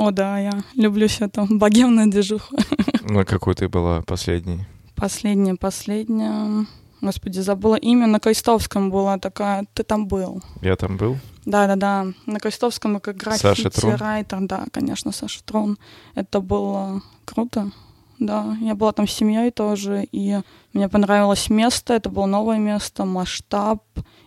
О, 0.00 0.12
да, 0.12 0.38
я 0.38 0.62
люблю 0.76 1.06
все 1.08 1.26
это 1.26 1.46
богемную 1.50 2.10
движуху. 2.10 2.56
На 3.02 3.26
какой 3.26 3.54
ты 3.54 3.68
была 3.68 4.00
последней? 4.00 4.64
Последняя, 4.96 5.56
последняя... 5.56 6.64
Господи, 7.02 7.40
забыла 7.40 7.74
имя. 7.74 8.06
На 8.06 8.18
Крестовском 8.18 8.90
была 8.90 9.18
такая... 9.18 9.66
Ты 9.74 9.82
там 9.82 10.08
был? 10.08 10.42
Я 10.62 10.76
там 10.76 10.96
был? 10.96 11.18
Да-да-да. 11.44 12.06
На 12.24 12.40
Крестовском 12.40 12.98
как 12.98 13.18
граффити-райтер. 13.18 14.38
Да, 14.40 14.64
конечно, 14.72 15.12
Саша 15.12 15.44
Трон. 15.44 15.76
Это 16.14 16.40
было 16.40 17.02
круто. 17.26 17.70
Да, 18.18 18.56
я 18.62 18.74
была 18.74 18.92
там 18.92 19.06
с 19.06 19.12
семьей 19.12 19.50
тоже, 19.50 20.06
и 20.12 20.40
мне 20.72 20.88
понравилось 20.88 21.50
место, 21.50 21.94
это 21.94 22.10
было 22.10 22.26
новое 22.26 22.58
место, 22.58 23.06
масштаб, 23.06 23.82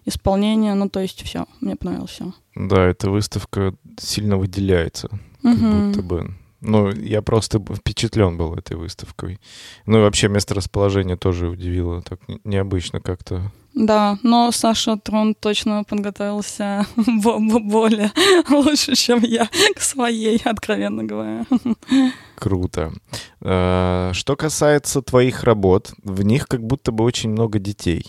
исполнение, 0.06 0.74
ну, 0.74 0.90
то 0.90 1.00
есть 1.00 1.22
все, 1.22 1.46
мне 1.62 1.76
понравилось 1.76 2.10
все. 2.10 2.34
Да, 2.56 2.86
эта 2.86 3.12
выставка 3.12 3.76
сильно 4.00 4.38
выделяется 4.38 5.10
как 5.44 5.54
угу. 5.54 5.88
будто 5.88 6.02
бы. 6.02 6.34
Ну, 6.62 6.92
я 6.92 7.22
просто 7.22 7.60
впечатлен 7.60 8.38
был 8.38 8.56
этой 8.56 8.78
выставкой. 8.78 9.40
Ну 9.86 9.98
и 9.98 10.02
вообще 10.02 10.30
место 10.30 10.56
расположения 10.56 11.18
тоже 11.18 11.50
удивило. 11.50 12.02
Так 12.02 12.22
необычно 12.46 13.02
как-то. 13.02 13.52
Да, 13.74 14.18
но 14.24 14.52
Саша 14.52 14.98
Трон 14.98 15.36
точно 15.36 15.84
подготовился 15.84 16.86
более 16.96 18.12
лучше, 18.50 18.96
чем 18.96 19.20
я 19.24 19.50
к 19.76 19.82
своей, 19.82 20.40
откровенно 20.46 21.04
говоря. 21.04 21.46
Круто. 22.36 22.94
А, 23.42 24.12
что 24.14 24.36
касается 24.38 25.02
твоих 25.02 25.44
работ, 25.44 25.94
в 26.04 26.22
них 26.24 26.48
как 26.48 26.64
будто 26.64 26.92
бы 26.92 27.04
очень 27.04 27.32
много 27.32 27.60
детей. 27.60 28.06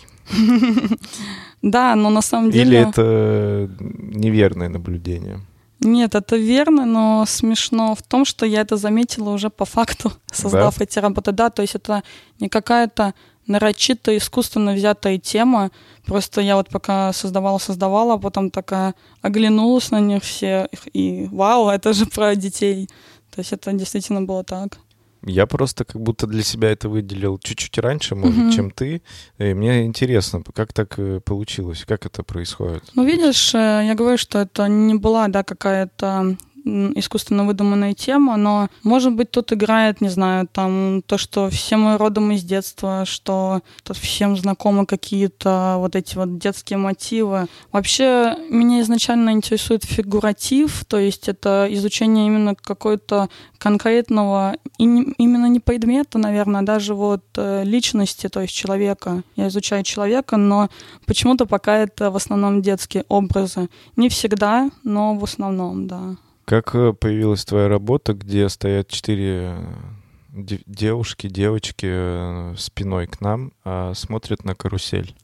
Да, 1.62 1.97
но 1.97 2.11
на 2.11 2.23
самом 2.23 2.50
деле... 2.50 2.67
Или 2.67 2.88
это 2.88 3.71
неверное 3.81 4.69
наблюдение? 4.69 5.41
Нет, 5.81 6.14
это 6.14 6.37
верно, 6.37 6.87
но 6.87 7.25
смешно 7.26 7.95
в 7.95 8.02
том, 8.02 8.25
что 8.25 8.47
я 8.47 8.61
это 8.61 8.76
заметила 8.76 9.31
уже 9.31 9.50
по 9.50 9.64
факту, 9.64 10.12
создав 10.33 10.78
да? 10.78 10.85
эти 10.85 10.99
работы. 10.99 11.33
Да, 11.33 11.50
то 11.50 11.62
есть 11.62 11.75
это 11.75 12.02
не 12.40 12.49
какая-то 12.49 13.14
нарочито 13.47 14.16
искусственно 14.16 14.73
взятая 14.73 15.19
тема. 15.19 15.71
Просто 16.07 16.40
я 16.40 16.57
вот 16.57 16.69
пока 16.69 17.12
создавала-создавала, 17.12 18.14
а 18.14 18.19
потом 18.19 18.50
такая 18.50 18.95
оглянулась 19.21 19.90
на 19.90 20.00
них 20.00 20.23
все, 20.23 20.69
и 20.93 21.28
вау, 21.31 21.69
это 21.71 21.93
же 21.93 22.07
про 22.07 22.35
детей. 22.35 22.88
То 23.35 23.40
есть 23.40 23.52
это 23.52 23.73
действительно 23.73 24.23
было 24.23 24.45
так. 24.45 24.78
Я 25.26 25.47
просто 25.47 25.85
как 25.85 26.00
будто 26.00 26.26
для 26.26 26.43
себя 26.43 26.71
это 26.71 26.88
выделил 26.88 27.38
чуть-чуть 27.38 27.78
раньше, 27.78 28.14
может, 28.14 28.37
mm-hmm. 28.37 28.52
чем 28.52 28.71
ты. 28.71 29.02
И 29.38 29.54
мне 29.54 29.85
интересно, 29.85 30.43
как 30.54 30.73
так 30.73 30.99
э, 30.99 31.21
получилось, 31.21 31.85
как 31.87 32.07
это 32.07 32.23
происходит? 32.23 32.83
Ну, 32.95 33.04
видишь, 33.04 33.54
э, 33.54 33.85
я 33.87 33.95
говорю, 33.95 34.19
что 34.19 34.40
это 34.40 34.69
не 34.69 34.95
была, 34.95 35.28
да, 35.28 35.43
какая-то 35.43 36.37
искусственно 36.64 37.44
выдуманная 37.44 37.94
тема, 37.94 38.37
но, 38.37 38.68
может 38.83 39.12
быть, 39.14 39.30
тут 39.30 39.52
играет, 39.52 40.00
не 40.00 40.09
знаю, 40.09 40.49
там 40.50 41.02
то, 41.06 41.18
что 41.18 41.50
все 41.50 41.76
мы 41.76 41.99
родом 41.99 42.33
из 42.33 42.42
детства, 42.42 43.04
что 43.04 43.61
тут 43.83 43.97
всем 43.97 44.37
знакомы 44.37 44.87
какие-то 44.87 45.76
вот 45.78 45.94
эти 45.97 46.16
вот 46.16 46.38
детские 46.38 46.78
мотивы. 46.78 47.47
Вообще, 47.73 48.37
меня 48.49 48.80
изначально 48.80 49.30
интересует 49.30 49.85
фигуратив, 49.85 50.85
то 50.87 50.99
есть 50.99 51.28
это 51.28 51.66
изучение 51.71 52.26
именно 52.26 52.54
какой-то 52.54 53.28
конкретного, 53.59 54.56
и 54.78 54.85
не, 54.85 55.14
именно 55.18 55.47
не 55.47 55.61
предмета, 55.61 56.18
наверное, 56.18 56.61
а 56.61 56.64
даже 56.64 56.94
вот 56.94 57.25
э, 57.37 57.64
личности, 57.64 58.28
то 58.28 58.40
есть 58.40 58.54
человека. 58.54 59.23
Я 59.37 59.49
изучаю 59.49 59.83
человека, 59.85 60.37
но 60.37 60.68
почему-то 61.06 61.47
пока 61.47 61.78
это 61.78 62.11
в 62.11 62.16
основном 62.16 62.62
детские 62.62 63.04
образы. 63.09 63.68
Не 63.97 64.09
всегда, 64.09 64.71
но 64.83 65.14
в 65.14 65.25
основном, 65.25 65.87
да. 65.87 66.16
Как 66.45 66.75
э, 66.75 66.93
появилась 66.93 67.45
твоя 67.45 67.69
работа, 67.69 68.13
где 68.13 68.49
стоят 68.49 68.89
четыре 68.89 69.57
э, 69.57 70.59
девушки, 70.67 71.29
девочки 71.29 71.87
э, 71.89 72.55
спиной 72.59 73.07
к 73.07 73.21
нам, 73.21 73.53
а 73.65 73.95
смотрят 73.95 74.45
на 74.45 74.55
карусель? 74.55 75.15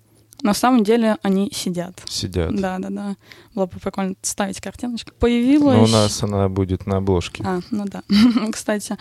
На 0.42 0.54
самом 0.54 0.84
деле 0.84 1.18
они 1.22 1.50
сидят. 1.54 2.00
Сидят. 2.06 2.54
Да, 2.56 2.78
да, 2.78 2.88
да. 2.88 3.16
Было 3.54 3.66
бы 3.66 3.78
прикольно 3.78 4.14
ставить 4.22 4.60
картиночку. 4.60 5.12
Появилась... 5.18 5.76
Но 5.76 5.84
у 5.84 6.02
нас 6.02 6.22
она 6.22 6.48
будет 6.48 6.86
на 6.86 6.96
обложке. 6.96 7.42
А, 7.46 7.60
ну 7.70 7.84
да. 7.84 8.02
Кстати, 8.52 8.96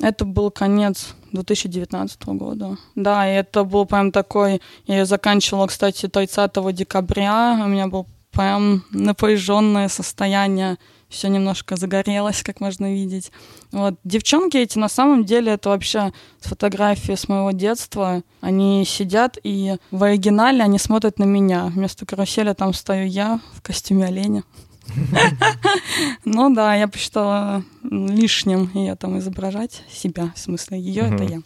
это 0.00 0.24
был 0.24 0.50
конец 0.50 1.14
2019 1.32 2.24
года. 2.28 2.78
Да, 2.94 3.30
и 3.30 3.34
это 3.34 3.64
был 3.64 3.84
прям 3.84 4.12
такой... 4.12 4.62
Я 4.86 5.00
ее 5.00 5.04
заканчивала, 5.04 5.66
кстати, 5.66 6.08
30 6.08 6.52
декабря. 6.74 7.60
У 7.62 7.68
меня 7.68 7.86
был 7.86 8.06
прям 8.32 8.84
напряженное 8.92 9.88
состояние 9.88 10.78
все 11.10 11.28
немножко 11.28 11.76
загорелось, 11.76 12.42
как 12.42 12.60
можно 12.60 12.92
видеть. 12.94 13.32
Вот. 13.72 13.96
Девчонки 14.04 14.56
эти, 14.56 14.78
на 14.78 14.88
самом 14.88 15.24
деле, 15.24 15.52
это 15.52 15.68
вообще 15.68 16.12
фотографии 16.40 17.16
с 17.16 17.28
моего 17.28 17.50
детства. 17.50 18.22
Они 18.40 18.84
сидят, 18.86 19.36
и 19.42 19.76
в 19.90 20.04
оригинале 20.04 20.62
они 20.62 20.78
смотрят 20.78 21.18
на 21.18 21.24
меня. 21.24 21.66
Вместо 21.66 22.06
карусели 22.06 22.52
там 22.54 22.72
стою 22.72 23.06
я 23.06 23.40
в 23.54 23.60
костюме 23.60 24.06
оленя. 24.06 24.44
Ну 26.24 26.54
да, 26.54 26.74
я 26.74 26.88
посчитала 26.88 27.64
лишним 27.82 28.70
ее 28.74 28.94
там 28.96 29.18
изображать, 29.18 29.82
себя, 29.90 30.32
в 30.34 30.38
смысле, 30.38 30.80
ее 30.80 31.02
это 31.02 31.24
я. 31.24 31.40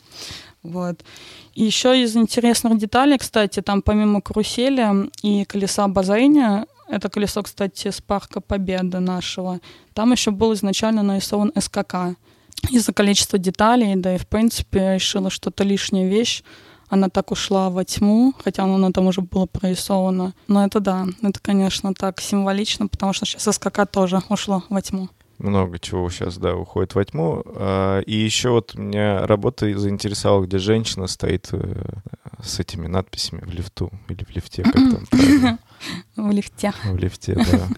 Вот. 0.62 1.04
И 1.54 1.62
еще 1.64 2.02
из 2.02 2.16
интересных 2.16 2.78
деталей, 2.78 3.18
кстати, 3.18 3.60
там 3.60 3.82
помимо 3.82 4.20
карусели 4.20 5.10
и 5.22 5.44
колеса 5.44 5.86
базайня, 5.88 6.66
это 6.94 7.08
колесо, 7.08 7.42
кстати, 7.42 7.90
с 7.90 8.00
парка 8.00 8.40
Победы 8.40 9.00
нашего. 9.00 9.60
Там 9.94 10.12
еще 10.12 10.30
был 10.30 10.54
изначально 10.54 11.02
нарисован 11.02 11.52
СКК. 11.58 12.16
Из-за 12.70 12.92
количества 12.92 13.38
деталей, 13.38 13.96
да 13.96 14.14
и 14.14 14.18
в 14.18 14.26
принципе 14.26 14.78
я 14.78 14.94
решила, 14.94 15.28
что 15.28 15.50
это 15.50 15.64
лишняя 15.64 16.08
вещь. 16.08 16.42
Она 16.88 17.08
так 17.08 17.32
ушла 17.32 17.68
во 17.68 17.84
тьму, 17.84 18.32
хотя 18.42 18.62
она 18.62 18.90
там 18.92 19.06
уже 19.06 19.22
было 19.22 19.46
прорисовано. 19.46 20.34
Но 20.46 20.64
это 20.64 20.80
да, 20.80 21.06
это, 21.22 21.40
конечно, 21.40 21.92
так 21.94 22.20
символично, 22.20 22.86
потому 22.86 23.12
что 23.12 23.26
сейчас 23.26 23.56
СКК 23.56 23.86
тоже 23.90 24.22
ушло 24.28 24.62
во 24.68 24.80
тьму 24.80 25.08
много 25.44 25.78
чего 25.78 26.08
сейчас, 26.10 26.38
да, 26.38 26.56
уходит 26.56 26.94
во 26.94 27.04
тьму. 27.04 27.42
А, 27.44 28.00
и 28.00 28.14
еще 28.14 28.50
вот 28.50 28.74
меня 28.74 29.26
работа 29.26 29.78
заинтересовала, 29.78 30.44
где 30.44 30.58
женщина 30.58 31.06
стоит 31.06 31.48
э, 31.52 31.84
с 32.42 32.58
этими 32.60 32.86
надписями 32.86 33.40
в 33.44 33.52
лифту 33.52 33.92
или 34.08 34.24
в 34.24 34.30
лифте, 34.30 34.62
как 34.62 34.74
там 34.74 35.06
правильно? 35.10 35.58
В 36.16 36.30
лифте. 36.30 36.72
В 36.84 36.96
лифте, 36.96 37.34
да. 37.34 37.68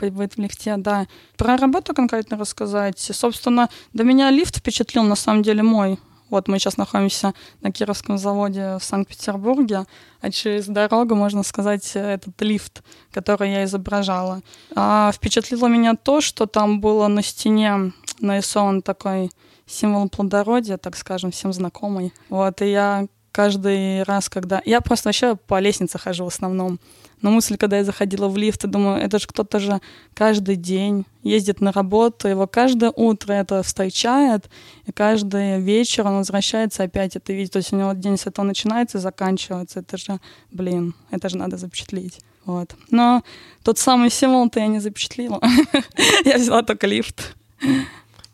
Будет 0.10 0.36
в 0.36 0.38
лифте, 0.38 0.76
да. 0.76 1.06
Про 1.36 1.56
работу 1.56 1.94
конкретно 1.94 2.36
рассказать. 2.36 2.98
Собственно, 2.98 3.68
до 3.92 4.04
меня 4.04 4.30
лифт 4.30 4.58
впечатлил 4.58 5.04
на 5.04 5.16
самом 5.16 5.42
деле 5.42 5.62
мой 5.62 5.98
вот 6.34 6.48
мы 6.48 6.58
сейчас 6.58 6.76
находимся 6.76 7.32
на 7.62 7.72
Кировском 7.72 8.18
заводе 8.18 8.76
в 8.78 8.84
Санкт-Петербурге, 8.84 9.84
а 10.20 10.30
через 10.30 10.66
дорогу, 10.66 11.14
можно 11.14 11.42
сказать, 11.42 11.90
этот 11.94 12.40
лифт, 12.42 12.82
который 13.12 13.52
я 13.52 13.64
изображала. 13.64 14.40
А 14.74 15.12
впечатлило 15.12 15.68
меня 15.68 15.94
то, 15.94 16.20
что 16.20 16.46
там 16.46 16.80
было 16.80 17.06
на 17.06 17.22
стене 17.22 17.92
нарисован 18.20 18.82
такой 18.82 19.30
символ 19.66 20.08
плодородия, 20.08 20.76
так 20.76 20.96
скажем, 20.96 21.30
всем 21.30 21.52
знакомый. 21.52 22.12
Вот, 22.28 22.60
и 22.62 22.70
я 22.70 23.06
каждый 23.34 24.04
раз, 24.04 24.28
когда... 24.28 24.62
Я 24.64 24.80
просто 24.80 25.08
вообще 25.08 25.34
по 25.34 25.58
лестнице 25.58 25.98
хожу 25.98 26.24
в 26.24 26.28
основном. 26.28 26.78
Но 27.20 27.30
мысль, 27.30 27.56
когда 27.56 27.78
я 27.78 27.84
заходила 27.84 28.28
в 28.28 28.36
лифт, 28.36 28.62
я 28.62 28.70
думаю, 28.70 29.02
это 29.02 29.18
же 29.18 29.26
кто-то 29.26 29.58
же 29.58 29.80
каждый 30.14 30.54
день 30.54 31.04
ездит 31.24 31.60
на 31.60 31.72
работу, 31.72 32.28
его 32.28 32.46
каждое 32.46 32.92
утро 32.94 33.32
это 33.32 33.62
встречает, 33.62 34.50
и 34.86 34.92
каждый 34.92 35.60
вечер 35.60 36.06
он 36.06 36.16
возвращается 36.18 36.84
опять 36.84 37.16
это 37.16 37.32
видит. 37.32 37.52
То 37.52 37.58
есть 37.58 37.72
у 37.72 37.76
него 37.76 37.92
день 37.94 38.16
с 38.16 38.26
этого 38.26 38.46
начинается 38.46 38.98
и 38.98 39.00
заканчивается. 39.00 39.80
Это 39.80 39.96
же, 39.96 40.20
блин, 40.52 40.94
это 41.10 41.28
же 41.28 41.36
надо 41.36 41.56
запечатлеть. 41.56 42.20
Вот. 42.44 42.76
Но 42.90 43.24
тот 43.64 43.78
самый 43.78 44.10
символ-то 44.10 44.60
я 44.60 44.68
не 44.68 44.78
запечатлила. 44.78 45.40
я 46.24 46.36
взяла 46.36 46.62
только 46.62 46.86
лифт. 46.86 47.34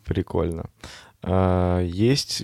Прикольно. 0.05 0.65
А 1.23 1.81
есть, 1.81 2.43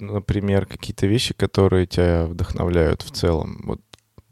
например, 0.00 0.66
какие-то 0.66 1.06
вещи, 1.06 1.34
которые 1.34 1.86
тебя 1.86 2.26
вдохновляют 2.26 3.02
в 3.02 3.10
целом? 3.10 3.62
Вот 3.64 3.80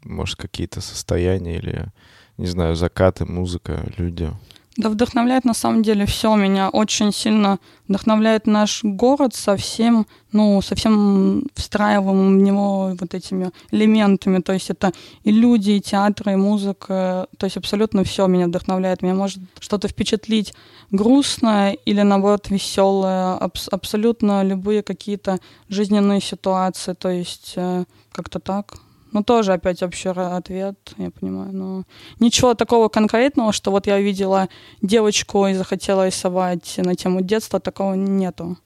может, 0.03 0.37
какие-то 0.37 0.81
состояния 0.81 1.57
или, 1.57 1.91
не 2.37 2.47
знаю, 2.47 2.75
закаты, 2.75 3.25
музыка, 3.25 3.91
люди? 3.97 4.31
Да, 4.77 4.89
вдохновляет 4.89 5.45
на 5.45 5.53
самом 5.53 5.83
деле 5.83 6.05
все. 6.05 6.35
Меня 6.35 6.69
очень 6.69 7.13
сильно 7.13 7.59
вдохновляет 7.87 8.45
наш 8.45 8.83
город 8.83 9.33
со 9.33 9.55
всем, 9.55 10.05
ну, 10.33 10.61
со 10.61 10.75
всем 10.75 11.43
встраиваемым 11.53 12.37
в 12.39 12.41
него 12.41 12.95
вот 12.99 13.13
этими 13.13 13.51
элементами. 13.71 14.41
То 14.41 14.51
есть 14.51 14.69
это 14.69 14.91
и 15.23 15.31
люди, 15.31 15.71
и 15.71 15.81
театры, 15.81 16.33
и 16.33 16.35
музыка. 16.35 17.27
То 17.37 17.45
есть 17.45 17.55
абсолютно 17.55 18.03
все 18.03 18.27
меня 18.27 18.47
вдохновляет. 18.47 19.01
Меня 19.01 19.13
может 19.13 19.39
что-то 19.59 19.87
впечатлить 19.87 20.53
грустное 20.91 21.71
или, 21.85 22.01
наоборот, 22.01 22.49
веселое. 22.49 23.37
Аб- 23.37 23.69
абсолютно 23.71 24.43
любые 24.43 24.83
какие-то 24.83 25.39
жизненные 25.69 26.19
ситуации. 26.19 26.93
То 26.93 27.09
есть 27.09 27.53
э, 27.55 27.85
как-то 28.11 28.39
так. 28.39 28.84
Ну, 29.15 29.23
тоже 29.23 29.53
опять 29.53 29.81
общий 29.81 30.09
ответ, 30.09 30.75
я 30.97 31.09
понимаю. 31.09 31.53
Но 31.53 31.83
ничего 32.19 32.53
такого 32.53 32.89
конкретного, 32.89 33.53
что 33.53 33.71
вот 33.71 33.87
я 33.87 33.95
увидела 33.95 34.49
девочку 34.81 35.47
и 35.47 35.53
захотела 35.53 36.05
рисовать 36.05 36.73
на 36.79 36.95
тему 36.95 37.21
детства, 37.21 37.61
такого 37.61 37.93
нету. 37.93 38.57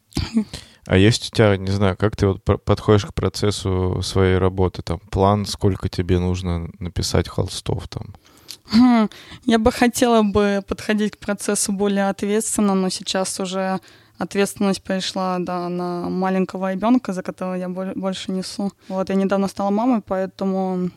А 0.88 0.98
есть 0.98 1.32
у 1.32 1.36
тебя, 1.36 1.56
не 1.56 1.70
знаю, 1.70 1.96
как 1.96 2.16
ты 2.16 2.26
вот 2.26 2.44
подходишь 2.44 3.06
к 3.06 3.14
процессу 3.14 4.02
своей 4.02 4.40
работы? 4.40 4.82
Там 4.82 4.98
план, 5.12 5.46
сколько 5.46 5.88
тебе 5.88 6.18
нужно 6.18 6.72
написать 6.80 7.28
холстов 7.28 7.88
там? 7.88 8.16
Хм, 8.72 9.08
я 9.46 9.60
бы 9.60 9.72
хотела 9.72 10.24
бы 10.24 10.64
подходить 10.68 11.16
к 11.16 11.20
процессу 11.20 11.74
более 11.74 12.10
ответственно, 12.10 12.74
но 12.74 12.90
сейчас 12.90 13.40
уже 13.40 13.80
ответственность 14.20 14.84
пришла, 14.84 15.38
да, 15.40 15.70
на 15.70 16.10
маленького 16.10 16.72
ребенка, 16.72 17.14
за 17.14 17.24
которого 17.24 17.56
я 17.56 17.70
больше 17.70 18.32
несу. 18.32 18.72
Вот, 18.88 19.10
я 19.10 19.16
недавно 19.16 19.48
стала 19.48 19.72
мамой, 19.72 20.02
поэтому 20.06 20.92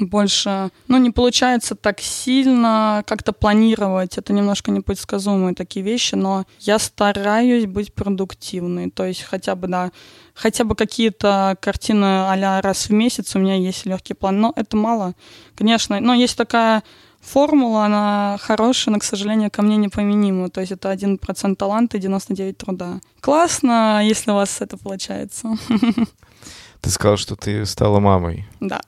больше, 0.00 0.70
ну, 0.88 0.98
не 0.98 1.10
получается 1.10 1.74
так 1.74 2.00
сильно 2.00 3.02
как-то 3.06 3.32
планировать. 3.32 4.18
Это 4.18 4.32
немножко 4.32 4.70
непредсказуемые 4.70 5.54
такие 5.54 5.84
вещи, 5.84 6.14
но 6.14 6.44
я 6.60 6.78
стараюсь 6.78 7.66
быть 7.66 7.92
продуктивной. 7.92 8.90
То 8.90 9.04
есть 9.04 9.22
хотя 9.22 9.54
бы, 9.54 9.68
да, 9.68 9.90
хотя 10.34 10.64
бы 10.64 10.74
какие-то 10.74 11.56
картины 11.60 12.04
а 12.04 12.60
раз 12.62 12.88
в 12.88 12.92
месяц 12.92 13.36
у 13.36 13.38
меня 13.38 13.54
есть 13.54 13.86
легкий 13.86 14.14
план. 14.14 14.40
Но 14.40 14.52
это 14.56 14.76
мало, 14.76 15.14
конечно. 15.54 16.00
Но 16.00 16.14
есть 16.14 16.36
такая 16.36 16.82
формула, 17.20 17.86
она 17.86 18.36
хорошая, 18.40 18.92
но, 18.92 19.00
к 19.00 19.04
сожалению, 19.04 19.50
ко 19.50 19.62
мне 19.62 19.76
неприменима. 19.76 20.48
То 20.48 20.60
есть 20.60 20.72
это 20.72 20.92
1% 20.92 21.56
таланта 21.56 21.96
и 21.96 22.00
99% 22.00 22.52
труда. 22.54 23.00
Классно, 23.20 24.00
если 24.04 24.30
у 24.30 24.34
вас 24.34 24.60
это 24.60 24.76
получается. 24.76 25.56
Ты 26.80 26.90
сказал, 26.90 27.16
что 27.16 27.34
ты 27.34 27.66
стала 27.66 27.98
мамой. 27.98 28.46
Да. 28.60 28.80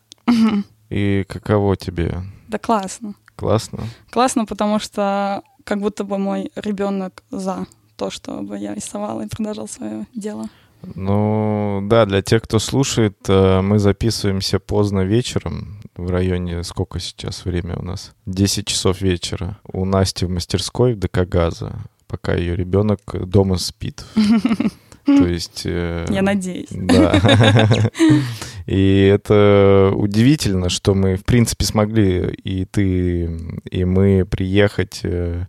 И 0.88 1.24
каково 1.28 1.76
тебе? 1.76 2.22
Да 2.46 2.58
классно. 2.58 3.14
Классно? 3.34 3.84
Классно, 4.10 4.44
потому 4.46 4.78
что 4.78 5.42
как 5.64 5.80
будто 5.80 6.04
бы 6.04 6.18
мой 6.18 6.52
ребенок 6.54 7.24
за 7.30 7.66
то, 7.96 8.10
чтобы 8.10 8.56
я 8.58 8.74
рисовала 8.74 9.22
и 9.22 9.28
продолжал 9.28 9.68
свое 9.68 10.06
дело. 10.14 10.48
Ну, 10.82 11.80
да, 11.84 12.06
для 12.06 12.22
тех, 12.22 12.42
кто 12.42 12.58
слушает, 12.58 13.18
э, 13.28 13.60
мы 13.60 13.78
записываемся 13.78 14.58
поздно 14.58 15.00
вечером, 15.00 15.80
в 15.96 16.10
районе, 16.10 16.62
сколько 16.62 17.00
сейчас 17.00 17.44
время 17.44 17.76
у 17.76 17.82
нас? 17.82 18.12
10 18.26 18.66
часов 18.66 19.00
вечера. 19.00 19.58
У 19.64 19.84
Насти 19.84 20.24
в 20.24 20.30
мастерской 20.30 20.94
в 20.94 20.98
ДК 20.98 21.26
Газа, 21.26 21.80
пока 22.06 22.34
ее 22.34 22.54
ребенок 22.54 23.00
дома 23.28 23.58
спит. 23.58 24.04
То 25.16 25.26
есть... 25.26 25.62
Э, 25.64 26.06
Я 26.10 26.22
надеюсь. 26.22 26.68
Да. 26.70 27.20
И 28.66 29.00
это 29.00 29.92
удивительно, 29.94 30.68
что 30.68 30.94
мы, 30.94 31.16
в 31.16 31.24
принципе, 31.24 31.64
смогли 31.64 32.38
и 32.44 32.66
ты, 32.66 33.22
и 33.70 33.84
мы 33.86 34.26
приехать 34.26 35.00
э, 35.04 35.46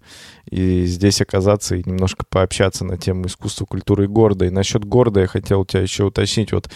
и 0.50 0.86
здесь 0.86 1.20
оказаться 1.20 1.76
и 1.76 1.84
немножко 1.86 2.26
пообщаться 2.28 2.86
на 2.86 2.98
тему 2.98 3.28
искусства, 3.28 3.66
культуры 3.66 4.06
и 4.06 4.08
города. 4.08 4.46
И 4.46 4.50
насчет 4.50 4.86
города 4.86 5.20
я 5.20 5.28
хотел 5.28 5.62
у 5.62 5.66
тебя 5.66 5.82
еще 5.82 6.06
уточнить. 6.06 6.54
Вот 6.54 6.70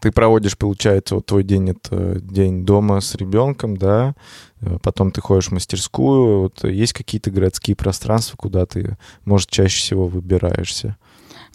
ты 0.00 0.10
проводишь, 0.10 0.58
получается, 0.58 1.14
вот 1.14 1.26
твой 1.26 1.44
день— 1.44 1.70
это 1.84 2.20
день 2.20 2.66
дома 2.66 3.00
с 3.00 3.14
ребенком, 3.14 3.76
да, 3.76 4.14
э, 4.60 4.78
потом 4.82 5.12
ты 5.12 5.20
ходишь 5.20 5.46
в 5.46 5.52
мастерскую. 5.52 6.40
Вот 6.40 6.64
есть 6.64 6.92
какие-то 6.92 7.30
городские 7.30 7.76
пространства, 7.76 8.36
куда 8.36 8.66
ты, 8.66 8.98
может, 9.24 9.48
чаще 9.48 9.78
всего 9.78 10.08
выбираешься? 10.08 10.96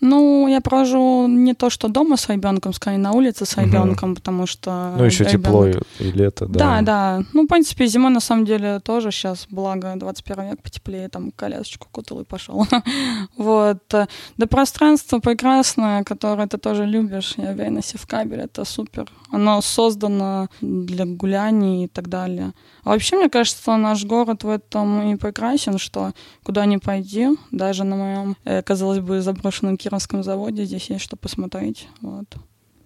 Ну, 0.02 0.48
я 0.48 0.62
провожу 0.62 1.28
не 1.28 1.54
то, 1.54 1.70
что 1.70 1.88
дома 1.88 2.18
с 2.18 2.30
ребенком, 2.30 2.74
скорее 2.74 2.98
на 2.98 3.12
улице 3.12 3.46
с 3.46 3.58
ребенком, 3.58 4.12
угу. 4.12 4.16
потому 4.16 4.46
что... 4.46 4.96
Ну, 4.98 5.04
еще 5.04 5.24
ребенок... 5.24 5.46
тепло 5.46 5.68
и 6.00 6.12
лето, 6.12 6.46
да. 6.48 6.60
Да, 6.60 6.82
да. 6.82 7.24
Ну, 7.34 7.44
в 7.44 7.48
принципе, 7.48 7.88
зима 7.88 8.10
на 8.10 8.20
самом 8.20 8.46
деле 8.46 8.80
тоже 8.80 9.12
сейчас, 9.12 9.48
благо, 9.50 9.94
21 9.96 10.50
век 10.50 10.62
потеплее, 10.62 11.10
там 11.10 11.32
колясочку 11.32 11.88
кутал 11.92 12.22
и 12.22 12.26
пошел. 12.26 12.66
вот. 13.38 13.80
Да 13.90 14.48
пространство 14.48 15.20
прекрасное, 15.20 16.04
которое 16.04 16.48
ты 16.48 16.58
тоже 16.58 16.86
любишь, 16.86 17.34
я 17.38 17.52
уверена, 17.52 17.82
Севкабель, 17.82 18.42
это 18.42 18.66
супер. 18.66 19.12
Оно 19.32 19.62
создано 19.62 20.48
для 20.62 21.06
гуляний 21.06 21.86
и 21.86 21.88
так 21.88 22.10
далее. 22.10 22.54
А 22.84 22.90
вообще, 22.90 23.18
мне 23.18 23.30
кажется, 23.30 23.78
наш 23.78 24.06
город 24.06 24.44
в 24.44 24.50
этом 24.50 25.12
и 25.12 25.16
прекрасен, 25.16 25.78
что 25.78 26.12
куда 26.44 26.66
ни 26.66 26.78
пойди, 26.78 27.30
даже 27.52 27.84
на 27.84 27.96
моем, 27.96 28.36
э, 28.46 28.62
казалось 28.62 29.00
бы, 29.00 29.22
заброшенном 29.22 29.78
Кировском 29.90 30.22
заводе 30.22 30.66
здесь 30.66 30.92
есть 30.92 31.04
что 31.04 31.16
посмотреть. 31.16 31.88
Вот. 32.02 32.26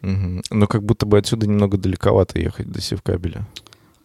Угу. 0.04 0.42
Но 0.52 0.68
как 0.68 0.84
будто 0.84 1.06
бы 1.06 1.18
отсюда 1.18 1.48
немного 1.48 1.78
далековато 1.78 2.40
ехать 2.40 2.72
до 2.72 2.80
Севкабеля. 2.80 3.46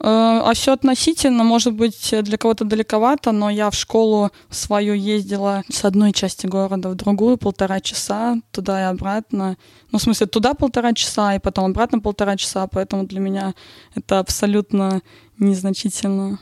Э, 0.01 0.43
а 0.45 0.53
все 0.55 0.73
относительно, 0.73 1.45
может 1.45 1.75
быть, 1.75 2.13
для 2.23 2.37
кого-то 2.37 2.65
далековато, 2.65 3.31
но 3.31 3.51
я 3.51 3.71
в 3.71 3.77
школу 3.77 4.31
свою 4.51 4.95
ездила 4.95 5.63
с 5.71 5.85
одной 5.85 6.13
части 6.13 6.49
города 6.49 6.89
в 6.89 6.97
другую 6.97 7.37
полтора 7.37 7.81
часа, 7.81 8.41
туда 8.51 8.81
и 8.81 8.85
обратно. 8.85 9.57
Ну, 9.93 9.99
в 10.01 10.03
смысле, 10.03 10.27
туда 10.27 10.55
полтора 10.55 10.93
часа, 10.93 11.37
и 11.37 11.39
потом 11.39 11.67
обратно 11.67 12.01
полтора 12.01 12.37
часа, 12.37 12.67
поэтому 12.67 13.07
для 13.07 13.21
меня 13.21 13.55
это 13.95 14.19
абсолютно 14.19 15.03
незначительно. 15.39 16.41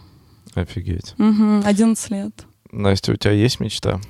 Офигеть. 0.55 1.15
Угу, 1.19 1.67
11 1.67 2.11
лет. 2.13 2.47
Настя, 2.73 3.13
у 3.13 3.17
тебя 3.17 3.33
есть 3.33 3.61
мечта? 3.61 4.01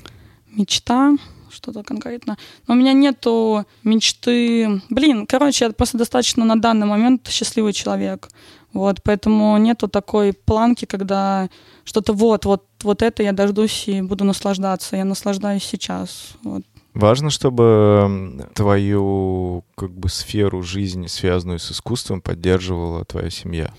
Мечта? 0.46 1.16
Что-то 1.50 1.82
конкретно. 1.82 2.36
Но 2.66 2.74
у 2.74 2.76
меня 2.76 2.92
нету 2.92 3.64
мечты... 3.84 4.80
Блин, 4.90 5.26
короче, 5.26 5.66
я 5.66 5.70
просто 5.70 5.98
достаточно 5.98 6.44
на 6.44 6.60
данный 6.60 6.86
момент 6.86 7.28
счастливый 7.28 7.72
человек. 7.72 8.28
Вот, 8.72 9.02
поэтому 9.02 9.56
нету 9.56 9.88
такой 9.88 10.32
планки, 10.32 10.84
когда 10.84 11.48
что-то 11.84 12.12
вот, 12.12 12.44
вот, 12.44 12.64
вот 12.82 13.02
это 13.02 13.22
я 13.22 13.32
дождусь 13.32 13.88
и 13.88 14.02
буду 14.02 14.24
наслаждаться. 14.24 14.96
Я 14.96 15.04
наслаждаюсь 15.04 15.64
сейчас. 15.64 16.34
Вот. 16.42 16.62
Важно, 16.92 17.30
чтобы 17.30 18.48
твою 18.54 19.62
как 19.74 19.90
бы 19.92 20.08
сферу 20.08 20.62
жизни, 20.62 21.06
связанную 21.06 21.58
с 21.58 21.70
искусством, 21.70 22.22
поддерживала 22.22 23.04
твоя 23.04 23.28
семья. 23.28 23.72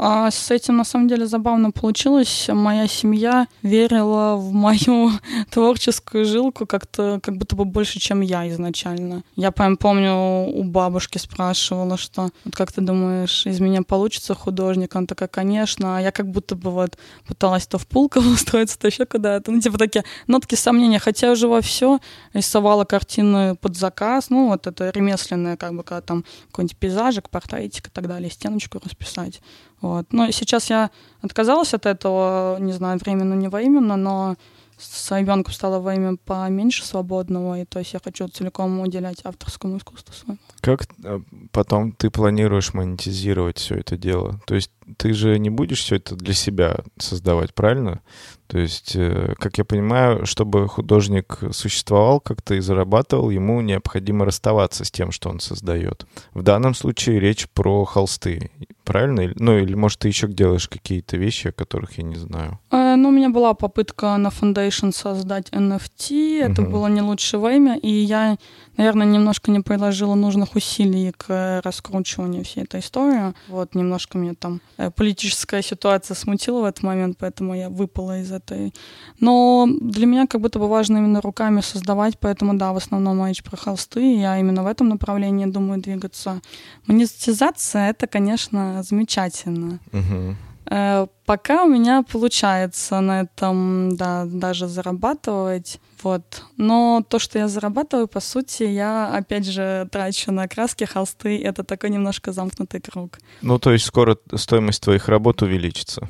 А 0.00 0.30
с 0.30 0.52
этим 0.52 0.76
на 0.76 0.84
самом 0.84 1.08
деле 1.08 1.26
забавно 1.26 1.72
получилось. 1.72 2.46
Моя 2.48 2.86
семья 2.86 3.48
верила 3.62 4.36
в 4.36 4.52
мою 4.52 5.10
творческую 5.50 6.24
жилку 6.24 6.66
как-то, 6.66 7.18
как 7.20 7.36
будто 7.36 7.56
бы 7.56 7.64
больше, 7.64 7.98
чем 7.98 8.20
я 8.20 8.48
изначально. 8.48 9.24
Я 9.34 9.50
прям 9.50 9.76
помню, 9.76 10.46
у 10.46 10.62
бабушки 10.62 11.18
спрашивала, 11.18 11.96
что 11.96 12.30
вот 12.44 12.54
как 12.54 12.70
ты 12.70 12.80
думаешь, 12.80 13.44
из 13.44 13.58
меня 13.58 13.82
получится 13.82 14.34
художник? 14.36 14.94
Она 14.94 15.06
такая, 15.06 15.28
конечно. 15.28 15.98
А 15.98 16.00
я 16.00 16.12
как 16.12 16.30
будто 16.30 16.54
бы 16.54 16.70
вот 16.70 16.96
пыталась 17.26 17.66
то 17.66 17.78
в 17.78 17.86
Пулково 17.88 18.28
устроиться, 18.34 18.78
то 18.78 18.86
еще 18.86 19.04
куда-то. 19.04 19.50
Ну, 19.50 19.60
типа 19.60 19.78
такие 19.78 20.04
нотки 20.28 20.54
сомнения. 20.54 21.00
Хотя 21.00 21.32
уже 21.32 21.48
во 21.48 21.60
все 21.60 21.98
рисовала 22.34 22.84
картины 22.84 23.56
под 23.56 23.76
заказ. 23.76 24.30
Ну, 24.30 24.48
вот 24.48 24.68
это 24.68 24.90
ремесленное, 24.90 25.56
как 25.56 25.74
бы, 25.74 25.82
когда 25.82 26.02
там 26.02 26.24
какой-нибудь 26.52 26.76
пейзажик, 26.76 27.28
портретик 27.30 27.88
и 27.88 27.90
так 27.90 28.06
далее, 28.06 28.30
стеночку 28.30 28.80
расписать. 28.84 29.40
Вот. 29.80 30.12
Но 30.12 30.30
сейчас 30.30 30.70
я 30.70 30.90
отказалась 31.20 31.74
от 31.74 31.86
этого, 31.86 32.58
не 32.60 32.72
знаю, 32.72 32.98
временно, 32.98 33.34
не 33.34 33.48
во 33.48 33.62
именно, 33.62 33.96
но 33.96 34.36
с 34.78 35.10
ребенком 35.16 35.52
стало 35.52 35.80
время 35.80 36.16
поменьше 36.16 36.84
свободного, 36.84 37.60
и 37.60 37.64
то 37.64 37.80
есть 37.80 37.92
я 37.94 38.00
хочу 38.02 38.28
целиком 38.28 38.80
уделять 38.80 39.20
авторскому 39.24 39.78
искусству 39.78 40.14
своему. 40.14 40.38
Как 40.68 40.86
э, 41.02 41.20
потом 41.50 41.92
ты 41.92 42.10
планируешь 42.10 42.74
монетизировать 42.74 43.56
все 43.56 43.76
это 43.76 43.96
дело? 43.96 44.38
То 44.46 44.54
есть 44.54 44.70
ты 44.98 45.14
же 45.14 45.38
не 45.38 45.48
будешь 45.48 45.80
все 45.80 45.96
это 45.96 46.14
для 46.14 46.34
себя 46.34 46.80
создавать, 46.98 47.54
правильно? 47.54 48.02
То 48.48 48.58
есть, 48.58 48.92
э, 48.94 49.34
как 49.38 49.56
я 49.56 49.64
понимаю, 49.64 50.26
чтобы 50.26 50.68
художник 50.68 51.38
существовал 51.52 52.20
как-то 52.20 52.54
и 52.54 52.60
зарабатывал, 52.60 53.30
ему 53.30 53.62
необходимо 53.62 54.26
расставаться 54.26 54.84
с 54.84 54.90
тем, 54.90 55.10
что 55.10 55.30
он 55.30 55.40
создает. 55.40 56.04
В 56.34 56.42
данном 56.42 56.74
случае 56.74 57.18
речь 57.18 57.48
про 57.48 57.86
холсты 57.86 58.50
правильно? 58.88 59.34
Ну, 59.36 59.58
или, 59.58 59.74
может, 59.74 59.98
ты 59.98 60.08
еще 60.08 60.26
делаешь 60.28 60.66
какие-то 60.66 61.18
вещи, 61.18 61.48
о 61.48 61.52
которых 61.52 61.98
я 61.98 62.04
не 62.04 62.16
знаю? 62.16 62.58
Э, 62.70 62.96
ну, 62.96 63.10
у 63.10 63.12
меня 63.12 63.28
была 63.28 63.52
попытка 63.52 64.16
на 64.16 64.28
Foundation 64.28 64.92
создать 64.92 65.50
NFT, 65.50 66.42
это 66.42 66.62
угу. 66.62 66.70
было 66.70 66.86
не 66.86 67.02
лучшее 67.02 67.38
время, 67.38 67.76
и 67.76 67.90
я, 67.90 68.38
наверное, 68.78 69.06
немножко 69.06 69.50
не 69.50 69.60
приложила 69.60 70.14
нужных 70.14 70.54
усилий 70.58 71.12
к 71.12 71.60
раскручиванию 71.64 72.44
всей 72.44 72.64
этой 72.64 72.80
истории. 72.80 73.34
Вот, 73.48 73.74
немножко 73.74 74.18
меня 74.18 74.34
там 74.34 74.60
э, 74.76 74.90
политическая 74.90 75.62
ситуация 75.62 76.14
смутила 76.14 76.60
в 76.60 76.64
этот 76.64 76.82
момент, 76.82 77.16
поэтому 77.18 77.54
я 77.54 77.68
выпала 77.68 78.20
из 78.20 78.30
этой. 78.30 78.74
Но 79.20 79.66
для 79.80 80.06
меня 80.06 80.26
как 80.26 80.40
будто 80.40 80.58
бы 80.58 80.68
важно 80.68 80.98
именно 80.98 81.20
руками 81.20 81.60
создавать, 81.60 82.18
поэтому, 82.18 82.54
да, 82.54 82.72
в 82.72 82.76
основном 82.76 83.26
речь 83.26 83.42
про 83.42 83.56
холсты, 83.56 84.16
я 84.16 84.38
именно 84.38 84.62
в 84.62 84.66
этом 84.66 84.88
направлении 84.88 85.46
думаю 85.46 85.80
двигаться. 85.80 86.40
Монетизация— 86.86 87.90
это, 87.90 88.06
конечно, 88.06 88.82
замечательно. 88.82 89.80
Угу. 89.92 90.36
Пока 90.68 91.64
у 91.64 91.68
меня 91.68 92.02
получается 92.02 93.00
на 93.00 93.22
этом, 93.22 93.96
да, 93.96 94.24
даже 94.26 94.68
зарабатывать. 94.68 95.80
Вот. 96.02 96.42
Но 96.56 97.02
то, 97.08 97.18
что 97.18 97.38
я 97.38 97.48
зарабатываю, 97.48 98.06
по 98.06 98.20
сути, 98.20 98.64
я, 98.64 99.08
опять 99.08 99.46
же, 99.46 99.88
трачу 99.90 100.30
на 100.30 100.46
краски, 100.46 100.84
холсты. 100.84 101.42
Это 101.42 101.64
такой 101.64 101.90
немножко 101.90 102.32
замкнутый 102.32 102.80
круг. 102.80 103.18
Ну, 103.40 103.58
то 103.58 103.72
есть 103.72 103.86
скоро 103.86 104.18
стоимость 104.34 104.82
твоих 104.82 105.08
работ 105.08 105.42
увеличится? 105.42 106.08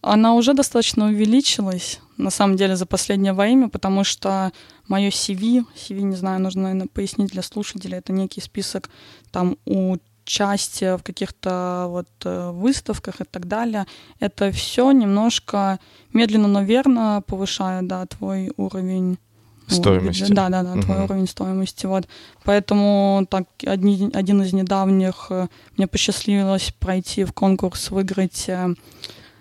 Она 0.00 0.34
уже 0.34 0.54
достаточно 0.54 1.06
увеличилась, 1.06 2.00
на 2.16 2.30
самом 2.30 2.56
деле, 2.56 2.76
за 2.76 2.86
последнее 2.86 3.32
время, 3.32 3.68
потому 3.68 4.04
что 4.04 4.52
мое 4.86 5.08
CV, 5.08 5.64
CV, 5.74 6.02
не 6.02 6.16
знаю, 6.16 6.40
нужно, 6.40 6.62
наверное, 6.62 6.86
пояснить 6.86 7.32
для 7.32 7.42
слушателей, 7.42 7.98
это 7.98 8.12
некий 8.12 8.40
список 8.40 8.90
там 9.32 9.56
у 9.66 9.96
участие 10.28 10.98
в 10.98 11.02
каких-то 11.02 11.86
вот 11.88 12.08
э, 12.24 12.50
выставках 12.50 13.20
и 13.20 13.24
так 13.24 13.48
далее, 13.48 13.86
это 14.20 14.52
все 14.52 14.92
немножко 14.92 15.78
медленно, 16.12 16.48
но 16.48 16.62
верно 16.62 17.22
повышает, 17.26 17.86
да, 17.86 18.04
твой 18.04 18.52
уровень 18.58 19.18
стоимости. 19.68 20.24
Вот, 20.24 20.32
да, 20.34 20.48
да, 20.50 20.62
да, 20.62 20.72
угу. 20.72 20.82
твой 20.82 21.04
уровень 21.04 21.26
стоимости. 21.26 21.86
Вот. 21.86 22.08
Поэтому 22.44 23.26
так 23.30 23.44
одни, 23.66 24.10
один 24.12 24.42
из 24.42 24.52
недавних 24.52 25.26
э, 25.30 25.48
мне 25.76 25.86
посчастливилось 25.86 26.74
пройти 26.78 27.24
в 27.24 27.32
конкурс, 27.32 27.90
выиграть, 27.90 28.48
э, 28.48 28.74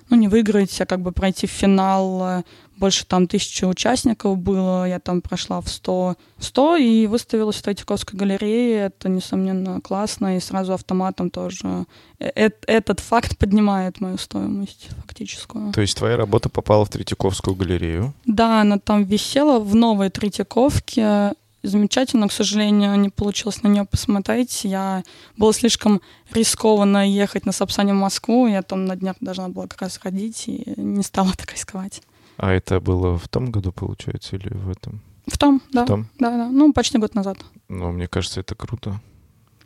ну 0.10 0.18
не 0.18 0.28
выиграть, 0.28 0.80
а 0.82 0.86
как 0.86 1.02
бы 1.02 1.12
пройти 1.12 1.48
в 1.48 1.52
финал 1.52 2.44
больше 2.78 3.06
там 3.06 3.28
тысячи 3.28 3.66
участников 3.66 4.38
было, 4.38 4.88
я 4.88 5.00
там 5.00 5.22
прошла 5.22 5.62
в 5.62 5.68
100, 5.68 6.16
100 6.40 6.78
и 6.78 7.08
выставилась 7.08 7.58
в 7.58 7.62
Третьяковской 7.62 8.16
галерее, 8.16 8.86
это, 8.86 9.10
несомненно, 9.10 9.82
классно, 9.82 10.38
и 10.38 10.40
сразу 10.40 10.74
автоматом 10.74 11.30
тоже. 11.30 11.86
Э 12.20 12.50
этот 12.68 13.00
факт 13.00 13.38
поднимает 13.38 14.00
мою 14.00 14.18
стоимость 14.18 14.90
фактическую. 15.02 15.74
То 15.74 15.82
есть 15.82 15.98
твоя 15.98 16.18
работа 16.18 16.50
попала 16.50 16.86
в 16.86 16.90
Третьяковскую 16.90 17.56
галерею? 17.56 18.14
Да, 18.26 18.62
она 18.62 18.80
там 18.80 19.04
висела 19.04 19.60
в 19.60 19.76
новой 19.76 20.10
Третьяковке, 20.10 21.34
замечательно. 21.70 22.28
К 22.28 22.32
сожалению, 22.32 22.96
не 23.00 23.10
получилось 23.10 23.64
на 23.64 23.68
нее 23.68 23.86
посмотреть. 23.86 24.64
Я 24.64 25.04
было 25.38 25.54
слишком 25.54 26.02
рискованно 26.32 27.08
ехать 27.08 27.46
на 27.46 27.52
Сапсане 27.52 27.94
в 27.94 27.98
Москву. 27.98 28.48
Я 28.48 28.62
там 28.62 28.86
на 28.86 28.96
днях 28.96 29.16
должна 29.22 29.50
была 29.50 29.68
как 29.68 29.82
раз 29.82 29.98
ходить 29.98 30.48
и 30.48 30.74
не 30.78 31.04
стала 31.04 31.32
так 31.38 31.54
рисковать. 31.54 32.02
А 32.38 32.52
это 32.52 32.80
было 32.80 33.18
в 33.18 33.28
том 33.28 33.52
году, 33.52 33.72
получается, 33.72 34.36
или 34.36 34.50
в 34.50 34.70
этом? 34.70 35.02
В 35.28 35.38
том, 35.38 35.62
да. 35.72 35.84
В 35.84 35.88
том? 35.88 36.08
Да, 36.20 36.32
да. 36.32 36.50
Ну, 36.50 36.72
почти 36.72 36.98
год 36.98 37.16
назад. 37.16 37.38
Ну, 37.68 37.92
мне 37.92 38.08
кажется, 38.08 38.40
это 38.40 38.56
круто. 38.56 39.02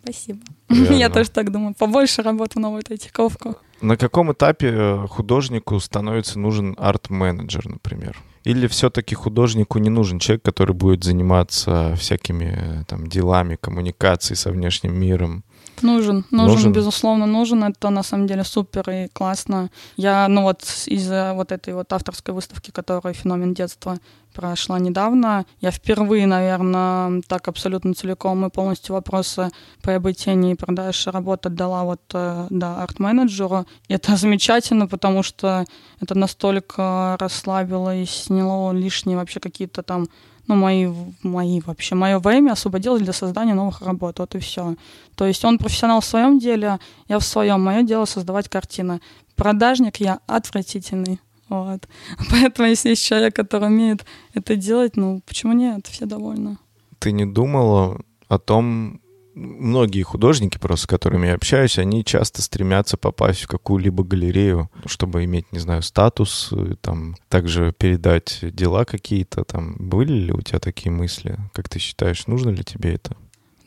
Спасибо. 0.04 0.40
Реально. 0.70 0.94
Я 0.94 1.10
тоже 1.10 1.30
так 1.30 1.52
думаю. 1.52 1.76
Побольше 1.76 2.24
работы 2.24 2.58
в 2.58 2.62
новую 2.62 2.82
Третьяковку. 2.82 3.58
На 3.82 3.98
каком 3.98 4.32
этапе 4.32 4.72
э, 4.72 5.08
художнику 5.08 5.80
становится 5.80 6.40
нужен 6.40 6.76
арт-менеджер, 6.78 7.68
например? 7.68 8.18
Или 8.44 8.68
все-таки 8.68 9.16
художнику 9.16 9.80
не 9.80 9.90
нужен 9.90 10.20
человек, 10.20 10.44
который 10.44 10.74
будет 10.74 11.04
заниматься 11.04 11.96
всякими 11.96 12.56
э, 12.58 12.84
там 12.88 13.08
делами, 13.08 13.56
коммуникацией 13.56 14.38
со 14.38 14.52
внешним 14.52 15.00
миром? 15.00 15.44
Нужен, 15.82 16.26
нужен, 16.32 16.56
Нужен? 16.56 16.72
безусловно, 16.74 17.26
нужен. 17.26 17.64
Это 17.64 17.90
на 17.90 18.04
самом 18.04 18.28
деле 18.28 18.44
супер 18.44 18.90
и 18.90 19.08
классно. 19.08 19.70
Я, 19.98 20.28
ну 20.28 20.44
вот 20.44 20.64
из-за 20.86 21.34
вот 21.36 21.52
этой 21.52 21.74
вот 21.74 21.92
авторской 21.94 22.34
выставки, 22.34 22.72
которая 22.72 23.14
«Феномен 23.14 23.54
детства» 23.54 23.98
прошла 24.34 24.80
недавно, 24.80 25.46
я 25.60 25.72
впервые, 25.72 26.26
наверное, 26.26 27.22
так 27.28 27.48
абсолютно 27.48 27.94
целиком 27.94 28.46
и 28.46 28.50
полностью 28.50 28.96
вопросы 28.96 29.50
приобретения 29.82 30.54
и 30.54 30.56
продажи 30.56 31.12
работы 31.12 31.50
отдала 31.50 31.84
вот, 31.84 32.02
э, 32.14 32.48
да, 32.50 32.82
арт-менеджеру. 32.82 33.66
И 33.88 33.94
это 33.94 34.16
замечательно, 34.18 34.88
потому 34.88 35.24
что 35.24 35.66
это 36.00 36.18
настолько 36.18 37.18
расслабило 37.20 37.96
и 37.96 38.06
сняло 38.06 38.72
лишние 38.72 39.18
вообще 39.18 39.40
какие-то 39.40 39.84
там 39.84 40.08
ну, 40.52 40.58
мои, 40.58 40.88
мои 41.24 41.62
вообще, 41.62 41.96
мое 41.96 42.20
время 42.20 42.52
освободилось 42.52 43.02
для 43.02 43.14
создания 43.14 43.54
новых 43.54 43.82
работ, 43.82 44.20
вот 44.20 44.36
и 44.36 44.40
все. 44.40 44.76
То 45.16 45.26
есть 45.26 45.46
он 45.46 45.58
профессионал 45.58 46.02
в 46.02 46.06
своем 46.06 46.40
деле, 46.40 46.80
я 47.08 47.20
в 47.20 47.24
своем, 47.24 47.64
мое 47.64 47.84
дело 47.84 48.06
создавать 48.06 48.50
картины. 48.50 49.00
Продажник 49.36 49.98
я 49.98 50.20
отвратительный. 50.28 51.20
Вот. 51.48 51.88
Поэтому, 52.32 52.68
если 52.68 52.90
есть 52.90 53.06
человек, 53.06 53.36
который 53.36 53.68
умеет 53.68 54.06
это 54.34 54.56
делать, 54.56 54.98
ну, 54.98 55.22
почему 55.26 55.54
нет? 55.54 55.88
Все 55.88 56.06
довольны. 56.06 56.58
Ты 57.00 57.12
не 57.12 57.26
думала 57.26 58.02
о 58.28 58.38
том, 58.38 59.01
многие 59.34 60.04
художники, 60.04 60.58
просто 60.58 60.84
с 60.84 60.88
которыми 60.88 61.28
я 61.28 61.36
общаюсь, 61.36 61.78
они 61.78 62.04
часто 62.04 62.42
стремятся 62.42 62.98
попасть 62.98 63.42
в 63.44 63.48
какую-либо 63.48 64.04
галерею, 64.04 64.70
чтобы 64.86 65.24
иметь, 65.26 65.52
не 65.52 65.60
знаю, 65.60 65.82
статус, 65.82 66.50
э, 66.52 66.76
там, 66.82 67.16
также 67.30 67.74
передать 67.78 68.40
дела 68.42 68.86
какие-то, 68.86 69.44
там, 69.44 69.76
были 69.78 70.14
ли 70.14 70.32
у 70.32 70.42
тебя 70.42 70.60
такие 70.60 70.92
мысли? 70.92 71.38
Как 71.54 71.70
ты 71.70 71.80
считаешь, 71.80 72.28
нужно 72.28 72.50
ли 72.50 72.64
тебе 72.64 72.96
это? 72.96 73.16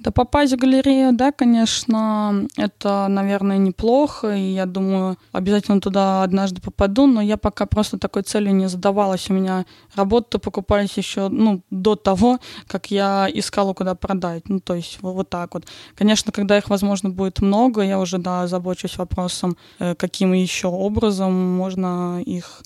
Да 0.05 0.11
попасть 0.11 0.53
в 0.53 0.57
галерею, 0.57 1.14
да, 1.14 1.33
конечно, 1.33 2.47
это, 2.59 3.07
наверное, 3.09 3.57
неплохо, 3.57 4.35
и 4.37 4.53
я 4.53 4.67
думаю, 4.67 5.17
обязательно 5.33 5.81
туда 5.81 6.23
однажды 6.23 6.61
попаду, 6.61 7.07
но 7.07 7.23
я 7.23 7.38
пока 7.38 7.64
просто 7.64 7.99
такой 7.99 8.23
цели 8.23 8.51
не 8.51 8.69
задавалась. 8.69 9.31
У 9.31 9.33
меня 9.33 9.64
работы 9.95 10.38
покупались 10.38 10.99
еще, 10.99 11.29
ну, 11.31 11.62
до 11.71 11.97
того, 11.97 12.38
как 12.67 12.90
я 12.90 13.27
искала, 13.33 13.73
куда 13.73 13.95
продать. 13.95 14.47
Ну, 14.51 14.61
то 14.61 14.75
есть 14.75 14.99
вот, 15.01 15.14
вот 15.14 15.31
так 15.31 15.55
вот. 15.55 15.64
Конечно, 15.95 16.33
когда 16.33 16.59
их, 16.59 16.69
возможно, 16.69 17.09
будет 17.09 17.40
много, 17.40 17.81
я 17.81 17.99
уже, 17.99 18.19
да, 18.19 18.47
забочусь 18.47 18.99
вопросом, 18.99 19.57
э, 19.79 19.95
каким 19.95 20.35
еще 20.35 20.69
образом 20.69 21.33
можно 21.33 22.21
их 22.21 22.62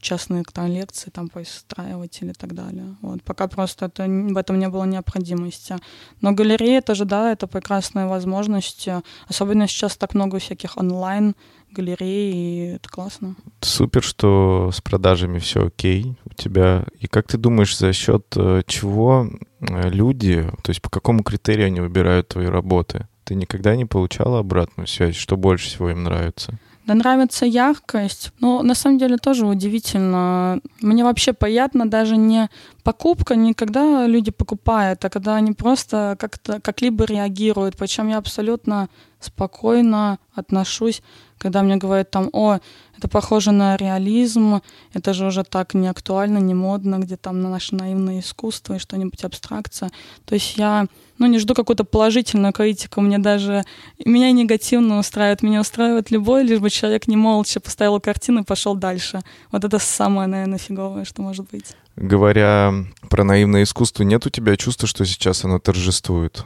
частные 0.00 0.44
там, 0.52 0.68
лекции 0.68 1.10
там 1.10 1.28
постраивать 1.28 2.18
или 2.22 2.32
так 2.32 2.54
далее. 2.54 2.96
Вот. 3.02 3.22
Пока 3.22 3.48
просто 3.48 3.86
это, 3.86 4.04
в 4.04 4.36
этом 4.36 4.58
не 4.58 4.68
было 4.68 4.84
необходимости. 4.84 5.76
Но 6.20 6.32
галерея 6.32 6.80
тоже, 6.82 7.04
да, 7.04 7.32
это 7.32 7.46
прекрасная 7.46 8.06
возможность. 8.06 8.88
Особенно 9.28 9.66
сейчас 9.66 9.96
так 9.96 10.14
много 10.14 10.38
всяких 10.38 10.76
онлайн 10.76 11.34
галерей, 11.70 12.32
и 12.32 12.74
это 12.76 12.88
классно. 12.88 13.36
Супер, 13.60 14.02
что 14.02 14.70
с 14.72 14.80
продажами 14.80 15.38
все 15.38 15.66
окей 15.66 16.16
у 16.24 16.34
тебя. 16.34 16.86
И 16.98 17.06
как 17.06 17.28
ты 17.28 17.36
думаешь, 17.36 17.76
за 17.76 17.92
счет 17.92 18.24
э, 18.36 18.62
чего 18.66 19.28
э, 19.60 19.90
люди, 19.90 20.50
то 20.62 20.70
есть 20.70 20.80
по 20.80 20.90
какому 20.90 21.22
критерию 21.22 21.66
они 21.66 21.80
выбирают 21.80 22.28
твои 22.28 22.46
работы? 22.46 23.06
Ты 23.24 23.34
никогда 23.34 23.76
не 23.76 23.84
получала 23.84 24.38
обратную 24.38 24.86
связь, 24.86 25.16
что 25.16 25.36
больше 25.36 25.66
всего 25.66 25.90
им 25.90 26.04
нравится? 26.04 26.58
Да 26.88 26.94
нравится 26.94 27.44
яркость. 27.44 28.32
Но 28.40 28.62
на 28.62 28.74
самом 28.74 28.96
деле 28.96 29.18
тоже 29.18 29.44
удивительно. 29.44 30.58
Мне 30.80 31.04
вообще 31.04 31.34
приятно 31.34 31.86
даже 31.86 32.16
не 32.16 32.48
покупка, 32.82 33.36
не 33.36 33.52
когда 33.52 34.06
люди 34.06 34.30
покупают, 34.30 35.04
а 35.04 35.10
когда 35.10 35.34
они 35.34 35.52
просто 35.52 36.16
как-то 36.18 36.60
как-либо 36.62 37.04
реагируют. 37.04 37.76
Причем 37.76 38.08
я 38.08 38.16
абсолютно 38.16 38.88
спокойно 39.20 40.18
отношусь, 40.34 41.02
когда 41.38 41.62
мне 41.62 41.76
говорят 41.76 42.10
там, 42.10 42.28
о, 42.32 42.58
это 42.96 43.08
похоже 43.08 43.52
на 43.52 43.76
реализм, 43.76 44.60
это 44.92 45.14
же 45.14 45.26
уже 45.26 45.44
так 45.44 45.74
не 45.74 45.88
актуально, 45.88 46.38
не 46.38 46.54
модно, 46.54 46.98
где 46.98 47.16
там 47.16 47.40
на 47.40 47.48
наше 47.48 47.74
наивное 47.74 48.20
искусство 48.20 48.74
и 48.74 48.78
что-нибудь 48.78 49.22
абстракция. 49.24 49.90
То 50.24 50.34
есть 50.34 50.56
я 50.56 50.86
ну, 51.18 51.26
не 51.26 51.38
жду 51.38 51.54
какую-то 51.54 51.84
положительную 51.84 52.52
критику, 52.52 53.00
мне 53.00 53.18
даже, 53.18 53.64
меня 54.04 54.32
негативно 54.32 54.98
устраивает, 54.98 55.42
меня 55.42 55.60
устраивает 55.60 56.10
любой, 56.10 56.44
лишь 56.44 56.60
бы 56.60 56.70
человек 56.70 57.08
не 57.08 57.16
молча 57.16 57.60
поставил 57.60 58.00
картину 58.00 58.40
и 58.40 58.44
пошел 58.44 58.74
дальше. 58.74 59.20
Вот 59.52 59.64
это 59.64 59.78
самое, 59.78 60.28
наверное, 60.28 60.58
фиговое, 60.58 61.04
что 61.04 61.22
может 61.22 61.48
быть. 61.50 61.76
Говоря 61.96 62.72
про 63.10 63.24
наивное 63.24 63.64
искусство, 63.64 64.04
нет 64.04 64.26
у 64.26 64.30
тебя 64.30 64.56
чувства, 64.56 64.86
что 64.86 65.04
сейчас 65.04 65.44
оно 65.44 65.58
торжествует? 65.58 66.44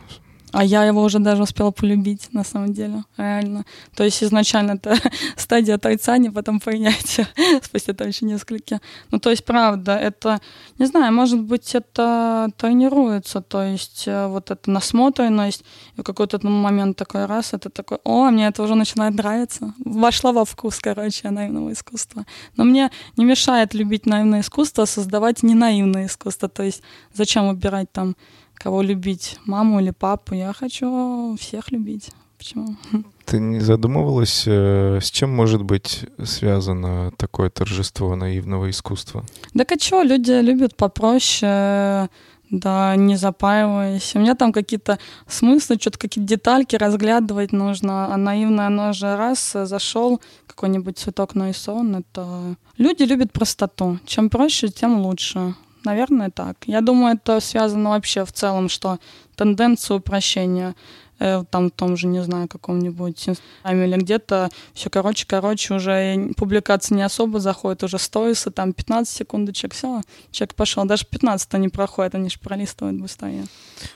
А 0.52 0.64
я 0.64 0.84
его 0.84 1.02
уже 1.02 1.18
даже 1.18 1.42
успела 1.42 1.70
полюбить, 1.70 2.28
на 2.32 2.44
самом 2.44 2.74
деле, 2.74 3.04
реально. 3.16 3.64
То 3.96 4.04
есть 4.04 4.22
изначально 4.22 4.72
это 4.72 4.96
стадия 5.36 5.76
отрицания, 5.76 6.30
потом 6.30 6.60
принятия, 6.60 7.26
спустя 7.62 7.94
там 7.94 8.08
еще 8.08 8.26
несколько. 8.26 8.80
Ну, 9.10 9.18
то 9.18 9.30
есть, 9.30 9.44
правда, 9.44 9.96
это, 9.96 10.40
не 10.78 10.86
знаю, 10.86 11.12
может 11.12 11.40
быть, 11.40 11.74
это 11.74 12.50
тренируется, 12.58 13.40
то 13.40 13.62
есть 13.62 14.04
э, 14.06 14.26
вот 14.26 14.50
эта 14.50 14.70
насмотренность, 14.70 15.64
и 15.96 16.00
в 16.00 16.04
какой-то 16.04 16.46
момент 16.46 16.96
такой 16.96 17.24
раз, 17.24 17.54
это 17.54 17.70
такой, 17.70 17.98
о, 18.04 18.30
мне 18.30 18.46
это 18.46 18.62
уже 18.62 18.74
начинает 18.74 19.14
нравиться. 19.14 19.74
Вошла 19.84 20.32
во 20.32 20.44
вкус, 20.44 20.78
короче, 20.78 21.30
наивного 21.30 21.72
искусства. 21.72 22.26
Но 22.56 22.64
мне 22.64 22.90
не 23.16 23.24
мешает 23.24 23.74
любить 23.74 24.06
наивное 24.06 24.40
искусство, 24.40 24.84
создавать 24.84 25.42
не 25.42 25.54
наивное 25.54 26.06
искусство. 26.06 26.48
То 26.48 26.62
есть 26.62 26.82
зачем 27.14 27.48
выбирать 27.48 27.90
там 27.92 28.16
кого 28.54 28.82
любить, 28.82 29.38
маму 29.44 29.80
или 29.80 29.90
папу. 29.90 30.34
Я 30.34 30.52
хочу 30.52 31.36
всех 31.38 31.72
любить. 31.72 32.10
Почему? 32.38 32.76
Ты 33.24 33.38
не 33.38 33.60
задумывалась, 33.60 34.44
э, 34.46 34.98
с 35.00 35.10
чем 35.10 35.30
может 35.30 35.62
быть 35.62 36.06
связано 36.24 37.12
такое 37.16 37.50
торжество 37.50 38.16
наивного 38.16 38.68
искусства? 38.68 39.24
Да 39.54 39.64
а 39.68 39.78
что, 39.78 40.02
люди 40.02 40.32
любят 40.32 40.74
попроще, 40.74 42.08
да, 42.50 42.96
не 42.96 43.16
запаиваясь. 43.16 44.14
У 44.16 44.18
меня 44.18 44.34
там 44.34 44.52
какие-то 44.52 44.98
смыслы, 45.28 45.76
что-то 45.80 45.98
какие-то 45.98 46.28
детальки 46.28 46.74
разглядывать 46.76 47.52
нужно, 47.52 48.12
а 48.12 48.16
наивное 48.16 48.66
оно 48.66 48.92
же 48.92 49.16
раз 49.16 49.52
зашел, 49.52 50.20
какой-нибудь 50.46 50.98
цветок 50.98 51.34
нарисован, 51.34 51.96
это... 51.96 52.56
Люди 52.76 53.04
любят 53.04 53.32
простоту. 53.32 53.98
Чем 54.04 54.28
проще, 54.30 54.68
тем 54.68 55.00
лучше. 55.00 55.54
Наверное, 55.84 56.30
так. 56.30 56.56
Я 56.66 56.80
думаю, 56.80 57.16
это 57.16 57.40
связано 57.40 57.90
вообще 57.90 58.24
в 58.24 58.32
целом, 58.32 58.68
что 58.68 58.98
тенденция 59.34 59.96
упрощения 59.96 60.74
э, 61.18 61.44
там 61.50 61.68
в 61.68 61.70
том 61.72 61.96
же, 61.96 62.06
не 62.06 62.22
знаю, 62.22 62.48
каком-нибудь 62.48 63.28
Инстаграме 63.28 63.86
или 63.86 63.96
где-то 63.96 64.50
все 64.74 64.90
короче, 64.90 65.26
короче, 65.26 65.74
уже 65.74 66.30
публикация 66.36 66.96
не 66.96 67.02
особо 67.02 67.40
заходит, 67.40 67.82
уже 67.82 67.98
стоится, 67.98 68.50
там 68.50 68.72
15 68.72 69.16
секундочек, 69.16 69.74
все, 69.74 70.02
человек 70.30 70.54
пошел. 70.54 70.84
Даже 70.84 71.04
15 71.06 71.52
не 71.54 71.68
проходит, 71.68 72.14
они 72.14 72.30
же 72.30 72.38
пролистывают 72.38 73.00
быстрее. 73.00 73.44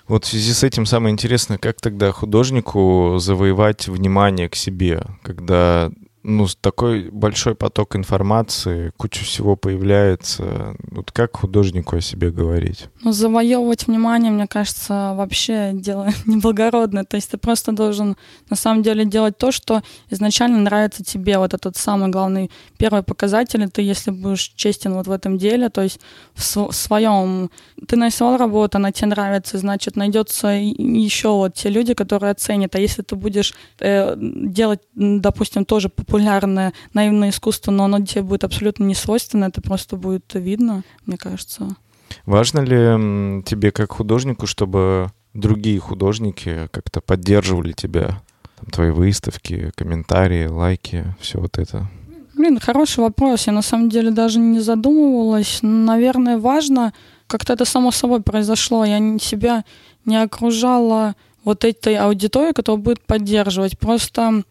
Вот 0.09 0.25
в 0.25 0.29
связи 0.29 0.53
с 0.53 0.65
этим 0.65 0.87
самое 0.87 1.13
интересное, 1.13 1.59
как 1.59 1.81
тогда 1.81 2.13
художнику 2.13 3.17
завоевать 3.19 3.89
внимание 3.89 4.49
к 4.49 4.57
себе, 4.57 5.03
когда 5.23 5.91
ну, 6.29 6.49
такой 6.61 7.09
большой 7.11 7.55
поток 7.55 7.95
информации, 7.95 8.91
куча 8.97 9.25
всего 9.25 9.55
появляется. 9.55 10.75
Вот 10.91 11.13
как 11.13 11.37
художнику 11.37 11.97
о 11.97 12.01
себе 12.01 12.33
говорить? 12.33 12.89
Ну, 13.03 13.13
завоевывать 13.13 13.87
внимание, 13.87 14.33
мне 14.33 14.49
кажется, 14.49 15.15
вообще 15.15 15.71
дело 15.73 16.09
неблагородное. 16.27 17.05
То 17.05 17.15
есть 17.15 17.31
ты 17.31 17.37
просто 17.39 17.71
должен 17.71 18.17
на 18.51 18.57
самом 18.57 18.83
деле 18.83 19.05
делать 19.05 19.39
то, 19.39 19.53
что 19.53 19.83
изначально 20.11 20.59
нравится 20.59 21.05
тебе. 21.05 21.39
Вот 21.39 21.55
этот 21.55 21.77
самый 21.77 22.11
главный 22.11 22.51
первый 22.77 23.05
показатель. 23.05 23.65
Ты, 23.71 23.83
если 23.83 24.11
будешь 24.11 24.53
честен 24.57 24.95
вот 24.95 25.07
в 25.07 25.13
этом 25.13 25.39
деле, 25.39 25.69
то 25.69 25.83
есть 25.83 26.01
в, 26.35 26.57
в 26.57 26.73
своем... 26.73 27.53
Ты 27.87 27.95
нарисовал 27.95 28.37
работу, 28.37 28.79
она 28.79 28.91
тебе 28.91 29.11
нравится, 29.11 29.59
значит, 29.59 29.95
найдется 29.95 30.49
еще 30.49 31.29
вот 31.29 31.55
те 31.55 31.69
люди, 31.69 31.95
которые 31.95 32.33
оценят. 32.33 32.75
А 32.75 32.81
если 32.81 33.03
ты 33.03 33.15
будешь 33.15 33.55
э, 33.79 34.17
делать, 34.19 34.81
допустим, 34.97 35.65
тоже 35.65 35.89
популярно 35.89 36.16
популярное 36.17 36.73
наивное 36.95 37.29
искусство, 37.29 37.71
но 37.71 37.85
оно 37.85 38.05
тебе 38.05 38.23
будет 38.23 38.45
абсолютно 38.45 38.85
не 38.85 38.95
свойственно, 38.95 39.47
это 39.47 39.61
просто 39.61 39.97
будет 39.97 40.25
видно, 40.33 40.83
мне 41.05 41.19
кажется. 41.19 41.77
Важно 42.25 42.61
ли 42.61 43.43
тебе 43.43 43.71
как 43.71 43.93
художнику, 43.93 44.47
чтобы 44.47 45.09
другие 45.35 45.79
художники 45.79 46.69
как-то 46.73 47.03
поддерживали 47.03 47.73
тебя? 47.73 48.23
Там, 48.59 48.71
твои 48.73 48.91
выставки, 48.91 49.71
комментарии, 49.75 50.47
лайки, 50.47 51.05
все 51.21 51.39
вот 51.39 51.59
это? 51.59 51.87
Блин, 52.35 52.59
хороший 52.59 53.01
вопрос. 53.01 53.47
Я 53.47 53.53
на 53.53 53.63
самом 53.63 53.91
деле 53.91 54.11
даже 54.11 54.39
не 54.39 54.61
задумывалась. 54.61 55.59
Наверное, 55.61 56.39
важно 56.39 56.95
как-то 57.27 57.53
это 57.53 57.67
само 57.67 57.91
собой 57.91 58.23
произошло. 58.23 58.87
Я 58.87 58.99
себя 59.19 59.65
не 60.07 60.17
окружала 60.17 61.15
вот 61.45 61.65
этой 61.65 61.97
аудиторией, 61.97 62.55
которая 62.55 62.83
будет 62.83 63.01
поддерживать. 63.05 63.79
Просто 63.79 64.43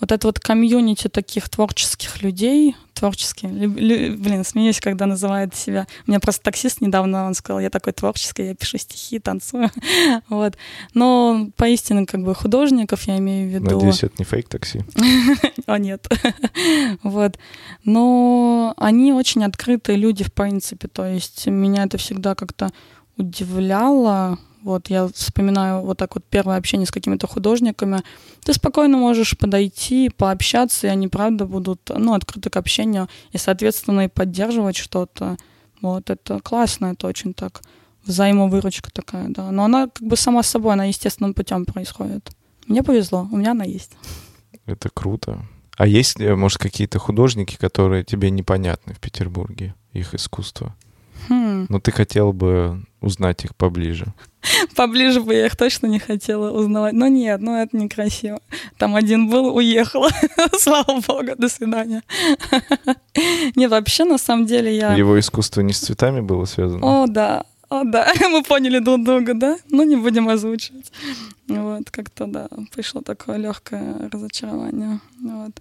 вот 0.00 0.12
это 0.12 0.28
вот 0.28 0.38
комьюнити 0.38 1.08
таких 1.08 1.48
творческих 1.48 2.22
людей, 2.22 2.76
творческие, 2.94 3.68
блин, 3.68 4.44
смеюсь, 4.44 4.80
когда 4.80 5.06
называют 5.06 5.54
себя. 5.54 5.86
У 6.06 6.10
меня 6.10 6.20
просто 6.20 6.42
таксист 6.42 6.80
недавно, 6.80 7.26
он 7.26 7.34
сказал, 7.34 7.60
я 7.60 7.70
такой 7.70 7.92
творческий, 7.92 8.46
я 8.46 8.54
пишу 8.54 8.78
стихи, 8.78 9.18
танцую, 9.18 9.70
вот. 10.28 10.56
Но 10.94 11.48
поистине, 11.56 12.06
как 12.06 12.22
бы, 12.22 12.34
художников 12.34 13.02
я 13.04 13.18
имею 13.18 13.48
в 13.48 13.54
виду. 13.54 13.76
Надеюсь, 13.76 14.02
это 14.02 14.14
не 14.18 14.24
фейк 14.24 14.48
такси. 14.48 14.84
А 15.66 15.78
нет. 15.78 16.08
вот. 17.02 17.38
Но 17.84 18.72
они 18.78 19.12
очень 19.12 19.44
открытые 19.44 19.98
люди, 19.98 20.24
в 20.24 20.32
принципе. 20.32 20.88
То 20.88 21.04
есть 21.04 21.46
меня 21.46 21.84
это 21.84 21.98
всегда 21.98 22.34
как-то 22.34 22.70
удивляло. 23.18 24.38
Вот 24.62 24.90
я 24.90 25.08
вспоминаю 25.08 25.82
вот 25.82 25.98
так 25.98 26.14
вот 26.14 26.24
первое 26.24 26.56
общение 26.56 26.86
с 26.86 26.90
какими-то 26.90 27.26
художниками. 27.26 28.02
Ты 28.42 28.52
спокойно 28.52 28.96
можешь 28.98 29.38
подойти, 29.38 30.10
пообщаться, 30.10 30.86
и 30.86 30.90
они, 30.90 31.08
правда, 31.08 31.46
будут, 31.46 31.90
ну, 31.94 32.14
открыты 32.14 32.50
к 32.50 32.56
общению, 32.56 33.08
и, 33.32 33.38
соответственно, 33.38 34.02
и 34.02 34.08
поддерживать 34.08 34.76
что-то. 34.76 35.36
Вот, 35.80 36.10
это 36.10 36.40
классно, 36.40 36.86
это 36.86 37.06
очень 37.06 37.34
так 37.34 37.62
взаимовыручка 38.04 38.90
такая, 38.90 39.28
да. 39.28 39.50
Но 39.50 39.64
она 39.64 39.88
как 39.88 40.06
бы 40.06 40.16
сама 40.16 40.42
собой, 40.42 40.72
она 40.72 40.86
естественным 40.86 41.34
путем 41.34 41.64
происходит. 41.64 42.30
Мне 42.66 42.82
повезло, 42.82 43.28
у 43.30 43.36
меня 43.36 43.52
она 43.52 43.64
есть. 43.64 43.92
Это 44.66 44.88
круто. 44.92 45.46
А 45.76 45.86
есть, 45.86 46.18
ли, 46.18 46.34
может, 46.34 46.58
какие-то 46.58 46.98
художники, 46.98 47.56
которые 47.56 48.02
тебе 48.02 48.30
непонятны 48.30 48.94
в 48.94 48.98
Петербурге, 48.98 49.74
их 49.92 50.14
искусство? 50.14 50.74
Хм. 51.28 51.66
Но 51.68 51.80
ты 51.80 51.92
хотел 51.92 52.32
бы 52.32 52.84
узнать 53.00 53.44
их 53.44 53.54
поближе. 53.54 54.06
Поближе 54.76 55.20
бы 55.20 55.34
я 55.34 55.46
их 55.46 55.56
точно 55.56 55.86
не 55.86 55.98
хотела 55.98 56.50
узнавать. 56.50 56.92
Но 56.92 57.08
нет, 57.08 57.40
ну 57.40 57.56
это 57.56 57.76
некрасиво. 57.76 58.40
Там 58.76 58.94
один 58.94 59.28
был, 59.28 59.54
уехал. 59.54 60.06
Слава 60.58 61.00
богу, 61.06 61.32
до 61.36 61.48
свидания. 61.48 62.02
Не, 63.56 63.68
вообще, 63.68 64.04
на 64.04 64.18
самом 64.18 64.46
деле, 64.46 64.76
я... 64.76 64.94
Его 64.94 65.18
искусство 65.18 65.60
не 65.60 65.72
с 65.72 65.80
цветами 65.80 66.20
было 66.20 66.44
связано? 66.44 67.02
О, 67.02 67.06
да, 67.06 67.44
о, 67.68 67.84
да, 67.84 68.12
мы 68.30 68.42
поняли 68.42 68.78
друг 68.78 69.04
друга, 69.04 69.34
да? 69.34 69.58
Ну, 69.68 69.84
не 69.84 69.96
будем 69.96 70.28
озвучивать. 70.28 70.90
Вот, 71.48 71.90
как-то, 71.90 72.26
да, 72.26 72.48
пришло 72.74 73.02
такое 73.02 73.36
легкое 73.36 74.08
разочарование. 74.10 75.00
Вот. 75.20 75.52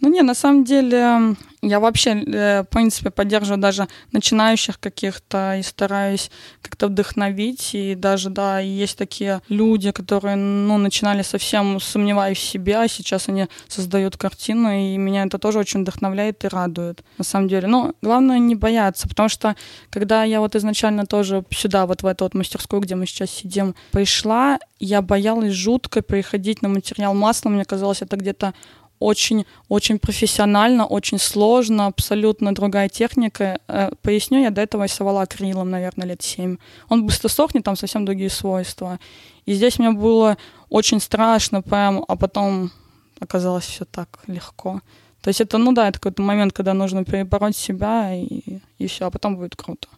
Ну, 0.00 0.08
не, 0.08 0.22
на 0.22 0.34
самом 0.34 0.64
деле, 0.64 1.36
я 1.62 1.78
вообще, 1.78 2.12
э, 2.12 2.62
в 2.62 2.66
принципе, 2.68 3.10
поддерживаю 3.10 3.60
даже 3.60 3.86
начинающих 4.12 4.80
каких-то 4.80 5.56
и 5.56 5.62
стараюсь 5.62 6.30
как-то 6.62 6.86
вдохновить. 6.86 7.74
И 7.74 7.94
даже, 7.94 8.30
да, 8.30 8.60
есть 8.60 8.96
такие 8.96 9.42
люди, 9.48 9.90
которые, 9.90 10.36
ну, 10.36 10.78
начинали 10.78 11.22
совсем 11.22 11.80
сомневаясь 11.80 12.38
в 12.38 12.42
себе, 12.42 12.78
а 12.78 12.88
сейчас 12.88 13.28
они 13.28 13.46
создают 13.68 14.16
картину, 14.16 14.72
и 14.72 14.96
меня 14.96 15.24
это 15.24 15.38
тоже 15.38 15.58
очень 15.58 15.82
вдохновляет 15.82 16.44
и 16.44 16.48
радует, 16.48 17.04
на 17.18 17.24
самом 17.24 17.48
деле. 17.48 17.68
Но 17.68 17.92
главное 18.00 18.38
не 18.38 18.54
бояться, 18.54 19.06
потому 19.06 19.28
что 19.28 19.54
когда 19.90 20.24
я 20.24 20.40
вот 20.40 20.56
изначально 20.56 21.04
тоже 21.04 21.44
сюда, 21.50 21.84
вот 21.84 22.02
в 22.02 22.06
эту 22.06 22.24
вот 22.24 22.34
мастерскую, 22.34 22.80
где 22.80 22.94
мы 22.94 23.04
сейчас 23.04 23.30
сидим, 23.30 23.74
пришла, 23.92 24.58
я 24.78 25.02
боялась 25.02 25.52
жутко 25.52 26.00
переходить 26.00 26.62
на 26.62 26.70
материал 26.70 27.12
маслом. 27.12 27.54
Мне 27.54 27.66
казалось, 27.66 28.00
это 28.00 28.16
где-то 28.16 28.54
очень-очень 29.00 29.98
профессионально, 29.98 30.86
очень 30.86 31.18
сложно, 31.18 31.86
абсолютно 31.86 32.54
другая 32.54 32.88
техника. 32.88 33.58
Э, 33.66 33.90
Поясню, 34.02 34.42
я 34.42 34.50
до 34.50 34.60
этого 34.60 34.84
рисовала 34.84 35.22
акрилом, 35.22 35.70
наверное, 35.70 36.06
лет 36.06 36.22
семь. 36.22 36.58
Он 36.88 37.06
быстро 37.06 37.28
сохнет, 37.28 37.64
там 37.64 37.76
совсем 37.76 38.04
другие 38.04 38.30
свойства. 38.30 39.00
И 39.46 39.54
здесь 39.54 39.78
мне 39.78 39.90
было 39.90 40.36
очень 40.68 41.00
страшно 41.00 41.62
прям, 41.62 42.04
а 42.06 42.16
потом 42.16 42.70
оказалось 43.18 43.64
все 43.64 43.84
так 43.84 44.20
легко. 44.26 44.80
То 45.22 45.28
есть 45.28 45.40
это, 45.40 45.58
ну 45.58 45.72
да, 45.72 45.88
это 45.88 45.98
какой-то 45.98 46.22
момент, 46.22 46.52
когда 46.52 46.74
нужно 46.74 47.04
перебороть 47.04 47.56
себя, 47.56 48.14
и, 48.14 48.60
и 48.78 48.86
все, 48.86 49.06
а 49.06 49.10
потом 49.10 49.36
будет 49.36 49.56
круто. 49.56 49.88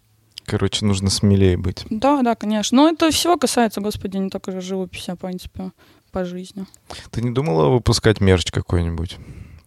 Короче, 0.45 0.85
нужно 0.85 1.11
смелее 1.11 1.57
быть. 1.57 1.85
Да, 1.91 2.23
да, 2.23 2.35
конечно. 2.35 2.77
Но 2.77 2.89
это 2.89 3.11
всего 3.11 3.37
касается, 3.37 3.81
господи, 3.81 4.17
не 4.17 4.31
только 4.31 4.53
же 4.53 4.61
живописи, 4.61 5.11
а, 5.11 5.15
в 5.15 5.19
принципе, 5.19 5.71
по 6.13 6.25
жизни. 6.25 6.67
Ты 7.11 7.23
не 7.23 7.31
думала 7.31 7.69
выпускать 7.69 8.21
мерч 8.21 8.51
какой-нибудь? 8.53 9.17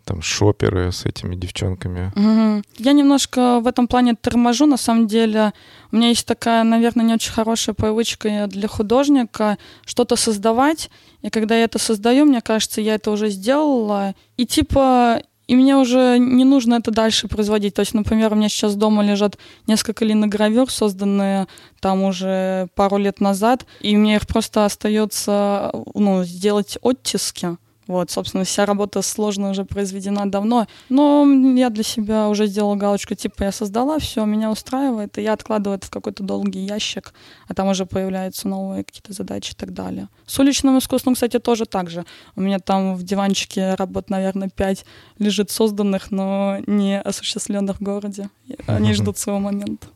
Там 0.05 0.21
шоперы 0.21 0.91
с 0.91 1.05
этими 1.05 1.35
девчонками. 1.35 2.11
Мгм. 2.15 2.63
Я 2.77 2.91
немножко 2.93 3.59
в 3.59 3.65
этом 3.65 3.87
плане 3.87 4.13
торможу, 4.13 4.67
на 4.67 4.77
самом 4.77 5.07
деле. 5.07 5.51
У 5.91 5.95
меня 5.95 6.09
есть 6.09 6.27
такая, 6.27 6.63
наверное, 6.63 7.03
не 7.03 7.13
очень 7.15 7.31
хорошая 7.31 7.73
привычка 7.73 8.45
для 8.47 8.67
художника 8.67 9.57
что-то 9.83 10.15
создавать. 10.15 10.91
И 11.23 11.31
когда 11.31 11.55
я 11.55 11.63
это 11.63 11.79
создаю, 11.79 12.25
мне 12.25 12.41
кажется, 12.41 12.81
я 12.81 12.93
это 12.95 13.09
уже 13.09 13.29
сделала. 13.29 14.13
И 14.37 14.45
типа 14.45 15.23
и 15.47 15.55
мне 15.55 15.77
уже 15.77 16.17
не 16.17 16.43
нужно 16.43 16.75
это 16.75 16.91
дальше 16.91 17.27
производить. 17.27 17.73
То 17.73 17.81
есть, 17.81 17.93
например, 17.93 18.33
у 18.33 18.35
меня 18.35 18.49
сейчас 18.49 18.75
дома 18.75 19.03
лежат 19.03 19.37
несколько 19.67 20.05
линогравюр, 20.05 20.71
созданные 20.71 21.47
там 21.79 22.03
уже 22.03 22.67
пару 22.75 22.97
лет 22.97 23.19
назад, 23.19 23.65
и 23.81 23.95
мне 23.95 24.15
их 24.15 24.27
просто 24.27 24.65
остается 24.65 25.71
ну, 25.93 26.23
сделать 26.23 26.77
оттиски. 26.81 27.57
Вот, 27.87 28.09
собственно, 28.09 28.43
вся 28.43 28.65
работа 28.65 29.01
сложно 29.01 29.51
уже 29.51 29.63
произведена 29.63 30.29
давно. 30.29 30.67
Но 30.89 31.25
я 31.55 31.69
для 31.69 31.83
себя 31.83 32.29
уже 32.29 32.47
сделала 32.47 32.75
галочку, 32.75 33.15
типа, 33.15 33.43
я 33.43 33.51
создала, 33.51 33.99
все, 33.99 34.25
меня 34.25 34.51
устраивает, 34.51 35.17
и 35.17 35.21
я 35.21 35.33
откладываю 35.33 35.77
это 35.77 35.87
в 35.87 35.91
какой-то 35.91 36.23
долгий 36.23 36.65
ящик, 36.65 37.13
а 37.47 37.53
там 37.53 37.67
уже 37.67 37.85
появляются 37.85 38.47
новые 38.47 38.83
какие-то 38.83 39.13
задачи 39.13 39.51
и 39.51 39.55
так 39.55 39.73
далее. 39.73 40.09
С 40.25 40.39
уличным 40.39 40.77
искусством, 40.79 41.13
кстати, 41.13 41.39
тоже 41.39 41.65
так 41.65 41.89
же. 41.89 42.05
У 42.35 42.41
меня 42.41 42.59
там 42.59 42.95
в 42.95 43.03
диванчике 43.03 43.75
работ, 43.75 44.09
наверное, 44.09 44.49
пять 44.49 44.85
лежит 45.19 45.51
созданных, 45.51 46.11
но 46.11 46.57
не 46.65 46.99
осуществленных 46.99 47.79
в 47.79 47.83
городе. 47.83 48.29
Они 48.67 48.93
ждут 48.93 49.17
своего 49.17 49.39
момента. 49.39 49.87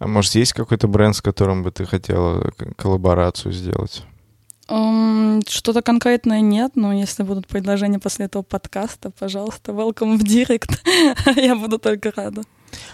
А 0.00 0.08
может, 0.08 0.34
есть 0.34 0.52
какой-то 0.52 0.88
бренд, 0.88 1.14
с 1.14 1.22
которым 1.22 1.62
бы 1.62 1.70
ты 1.70 1.84
хотела 1.84 2.50
коллаборацию 2.76 3.52
сделать? 3.52 4.04
Что-то 4.66 5.82
конкретное 5.82 6.40
нет, 6.40 6.72
но 6.74 6.92
если 6.92 7.22
будут 7.22 7.46
предложения 7.46 7.98
после 7.98 8.26
этого 8.26 8.42
подкаста, 8.42 9.10
пожалуйста, 9.10 9.72
welcome 9.72 10.16
в 10.16 10.22
директ. 10.22 10.82
Я 11.36 11.54
буду 11.54 11.78
только 11.78 12.12
рада. 12.16 12.42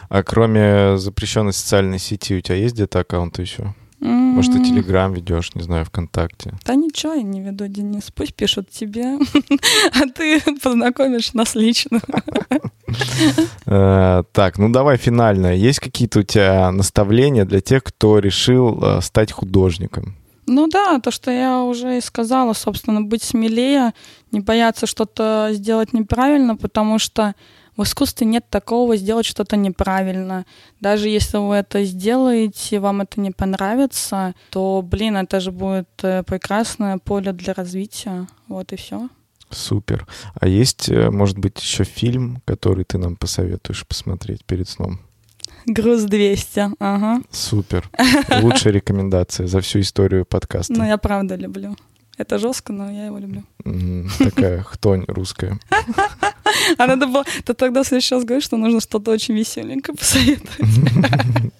А 0.08 0.22
кроме 0.22 0.98
запрещенной 0.98 1.52
социальной 1.52 1.98
сети, 1.98 2.36
у 2.36 2.40
тебя 2.40 2.56
есть 2.56 2.74
где-то 2.74 3.00
аккаунты 3.00 3.42
еще? 3.42 3.74
Может, 4.00 4.54
ты 4.54 4.64
Телеграм 4.64 5.12
ведешь, 5.12 5.54
не 5.54 5.62
знаю, 5.62 5.84
ВКонтакте? 5.84 6.54
Да 6.64 6.74
ничего 6.74 7.12
я 7.12 7.22
не 7.22 7.42
веду, 7.42 7.66
Денис. 7.66 8.10
Пусть 8.14 8.34
пишут 8.34 8.70
тебе, 8.70 9.18
а 9.92 10.08
ты 10.14 10.40
познакомишь 10.62 11.34
нас 11.34 11.54
лично. 11.54 12.00
Э, 13.66 14.24
Так, 14.32 14.58
ну 14.58 14.68
давай 14.68 14.96
финальное. 14.96 15.54
Есть 15.54 15.78
какие-то 15.78 16.20
у 16.20 16.22
тебя 16.24 16.72
наставления 16.72 17.44
для 17.44 17.60
тех, 17.60 17.84
кто 17.84 18.18
решил 18.18 18.82
э, 18.82 19.00
стать 19.00 19.30
художником? 19.30 20.16
Ну 20.50 20.66
да, 20.66 20.98
то, 20.98 21.12
что 21.12 21.30
я 21.30 21.62
уже 21.62 21.98
и 21.98 22.00
сказала, 22.00 22.54
собственно, 22.54 23.02
быть 23.02 23.22
смелее, 23.22 23.94
не 24.32 24.40
бояться 24.40 24.88
что-то 24.88 25.50
сделать 25.52 25.92
неправильно, 25.92 26.56
потому 26.56 26.98
что 26.98 27.36
в 27.76 27.84
искусстве 27.84 28.26
нет 28.26 28.44
такого 28.50 28.96
сделать 28.96 29.26
что-то 29.26 29.56
неправильно. 29.56 30.44
Даже 30.80 31.08
если 31.08 31.36
вы 31.36 31.54
это 31.54 31.84
сделаете, 31.84 32.80
вам 32.80 33.02
это 33.02 33.20
не 33.20 33.30
понравится, 33.30 34.34
то, 34.50 34.82
блин, 34.82 35.18
это 35.18 35.38
же 35.38 35.52
будет 35.52 35.88
э, 36.02 36.24
прекрасное 36.24 36.98
поле 36.98 37.32
для 37.32 37.54
развития. 37.54 38.26
Вот 38.48 38.72
и 38.72 38.76
все. 38.76 39.08
Супер. 39.50 40.08
А 40.34 40.48
есть, 40.48 40.88
э, 40.88 41.10
может 41.10 41.38
быть, 41.38 41.62
еще 41.62 41.84
фильм, 41.84 42.42
который 42.44 42.84
ты 42.84 42.98
нам 42.98 43.14
посоветуешь 43.14 43.86
посмотреть 43.86 44.44
перед 44.44 44.68
сном? 44.68 44.98
Груз 45.66 46.02
200, 46.02 46.70
ага. 46.78 47.22
Супер. 47.30 47.88
Лучшая 48.42 48.72
рекомендация 48.72 49.46
за 49.46 49.60
всю 49.60 49.80
историю 49.80 50.24
подкаста. 50.24 50.72
Ну, 50.72 50.84
я 50.84 50.96
правда 50.98 51.36
люблю. 51.36 51.76
Это 52.16 52.38
жестко, 52.38 52.72
но 52.72 52.90
я 52.90 53.06
его 53.06 53.18
люблю. 53.18 53.42
Такая 54.18 54.62
хтонь 54.68 55.04
русская. 55.08 55.58
А 56.76 56.86
надо 56.86 57.06
было... 57.06 57.24
Ты 57.44 57.54
тогда 57.54 57.82
в 57.82 57.86
следующий 57.86 58.14
раз 58.14 58.24
говоришь, 58.24 58.44
что 58.44 58.56
нужно 58.56 58.80
что-то 58.80 59.10
очень 59.10 59.34
веселенькое 59.34 59.96
посоветовать. 59.96 60.60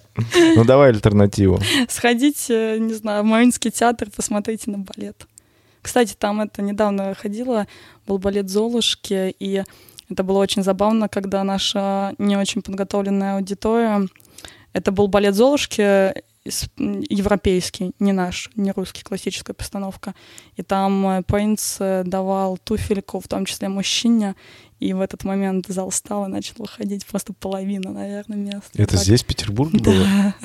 Ну 0.55 0.65
давай 0.65 0.89
альтернативу. 0.89 1.59
Сходите, 1.87 2.77
не 2.79 2.93
знаю, 2.93 3.23
в 3.23 3.25
Мариинский 3.25 3.71
театр, 3.71 4.09
посмотрите 4.13 4.69
на 4.69 4.77
балет. 4.79 5.25
Кстати, 5.81 6.15
там 6.19 6.41
это 6.41 6.61
недавно 6.61 7.15
ходила, 7.15 7.65
был 8.05 8.17
балет 8.17 8.49
«Золушки», 8.49 9.33
и 9.39 9.63
это 10.11 10.23
было 10.23 10.39
очень 10.39 10.63
забавно, 10.63 11.07
когда 11.07 11.43
наша 11.43 12.13
не 12.17 12.37
очень 12.37 12.61
подготовленная 12.61 13.37
аудитория... 13.37 14.07
Это 14.73 14.93
был 14.93 15.09
балет 15.09 15.35
«Золушки», 15.35 16.13
европейский, 16.43 17.91
не 17.99 18.13
наш, 18.13 18.49
не 18.55 18.71
русский, 18.71 19.03
классическая 19.03 19.53
постановка. 19.53 20.15
И 20.55 20.63
там 20.63 21.07
э, 21.07 21.23
принц 21.23 21.77
э, 21.79 22.03
давал 22.05 22.57
туфельку, 22.57 23.19
в 23.19 23.27
том 23.27 23.45
числе 23.45 23.69
мужчине, 23.69 24.35
и 24.79 24.93
в 24.93 25.01
этот 25.01 25.23
момент 25.23 25.67
зал 25.67 25.91
стал 25.91 26.25
и 26.25 26.29
начал 26.29 26.55
выходить 26.57 27.05
просто 27.05 27.33
половина, 27.33 27.91
наверное, 27.91 28.37
мест. 28.37 28.71
Это 28.73 28.93
Так. 28.93 29.01
здесь, 29.01 29.23
в 29.23 29.27
Петербурге 29.27 29.79
было? 29.83 30.03
Да. 30.03 30.35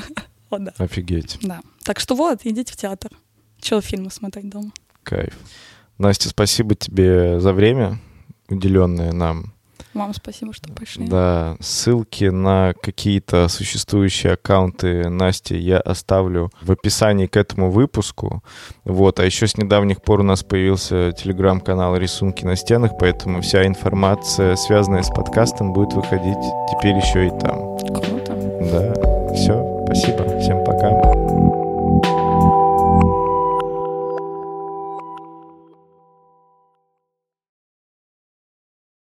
О, 0.51 0.59
да. 0.59 0.73
Офигеть. 0.77 1.39
Да. 1.43 1.61
Так 1.83 1.99
что 1.99 2.15
вот, 2.15 2.41
идите 2.45 2.73
в 2.73 2.77
театр. 2.77 3.11
Чего 3.61 3.81
фильмы 3.81 4.11
смотреть 4.11 4.51
дома. 4.51 4.73
Кайф. 5.03 5.35
Настя, 5.99 6.29
спасибо 6.29 6.75
тебе 6.75 7.41
за 7.41 7.55
время, 7.55 7.99
уделенное 8.49 9.13
нам. 9.13 9.55
Вам 9.97 10.13
спасибо, 10.13 10.53
что 10.53 10.71
пришли. 10.73 11.07
Да, 11.07 11.57
ссылки 11.61 12.25
на 12.25 12.75
какие-то 12.83 13.49
существующие 13.49 14.35
аккаунты 14.35 15.09
Насти 15.09 15.57
я 15.57 15.79
оставлю 15.79 16.51
в 16.61 16.71
описании 16.71 17.27
к 17.27 17.37
этому 17.37 17.71
выпуску. 17.71 18.43
Вот, 18.85 19.19
а 19.21 19.25
еще 19.25 19.47
с 19.47 19.57
недавних 19.57 20.03
пор 20.03 20.21
у 20.21 20.23
нас 20.23 20.43
появился 20.43 21.13
телеграм-канал 21.13 21.97
«Рисунки 21.97 22.45
на 22.45 22.57
стенах», 22.57 22.93
поэтому 22.99 23.41
вся 23.41 23.67
информация, 23.67 24.55
связанная 24.57 25.03
с 25.03 25.09
подкастом, 25.09 25.73
будет 25.73 25.95
выходить 25.95 26.37
теперь 26.71 26.97
еще 26.97 27.29
и 27.29 27.31
там. 27.31 27.79
Круто. 27.79 28.35
Да, 28.71 29.35
все, 29.35 29.85
спасибо, 29.87 30.39
всем 30.41 30.63
пока. 30.65 31.06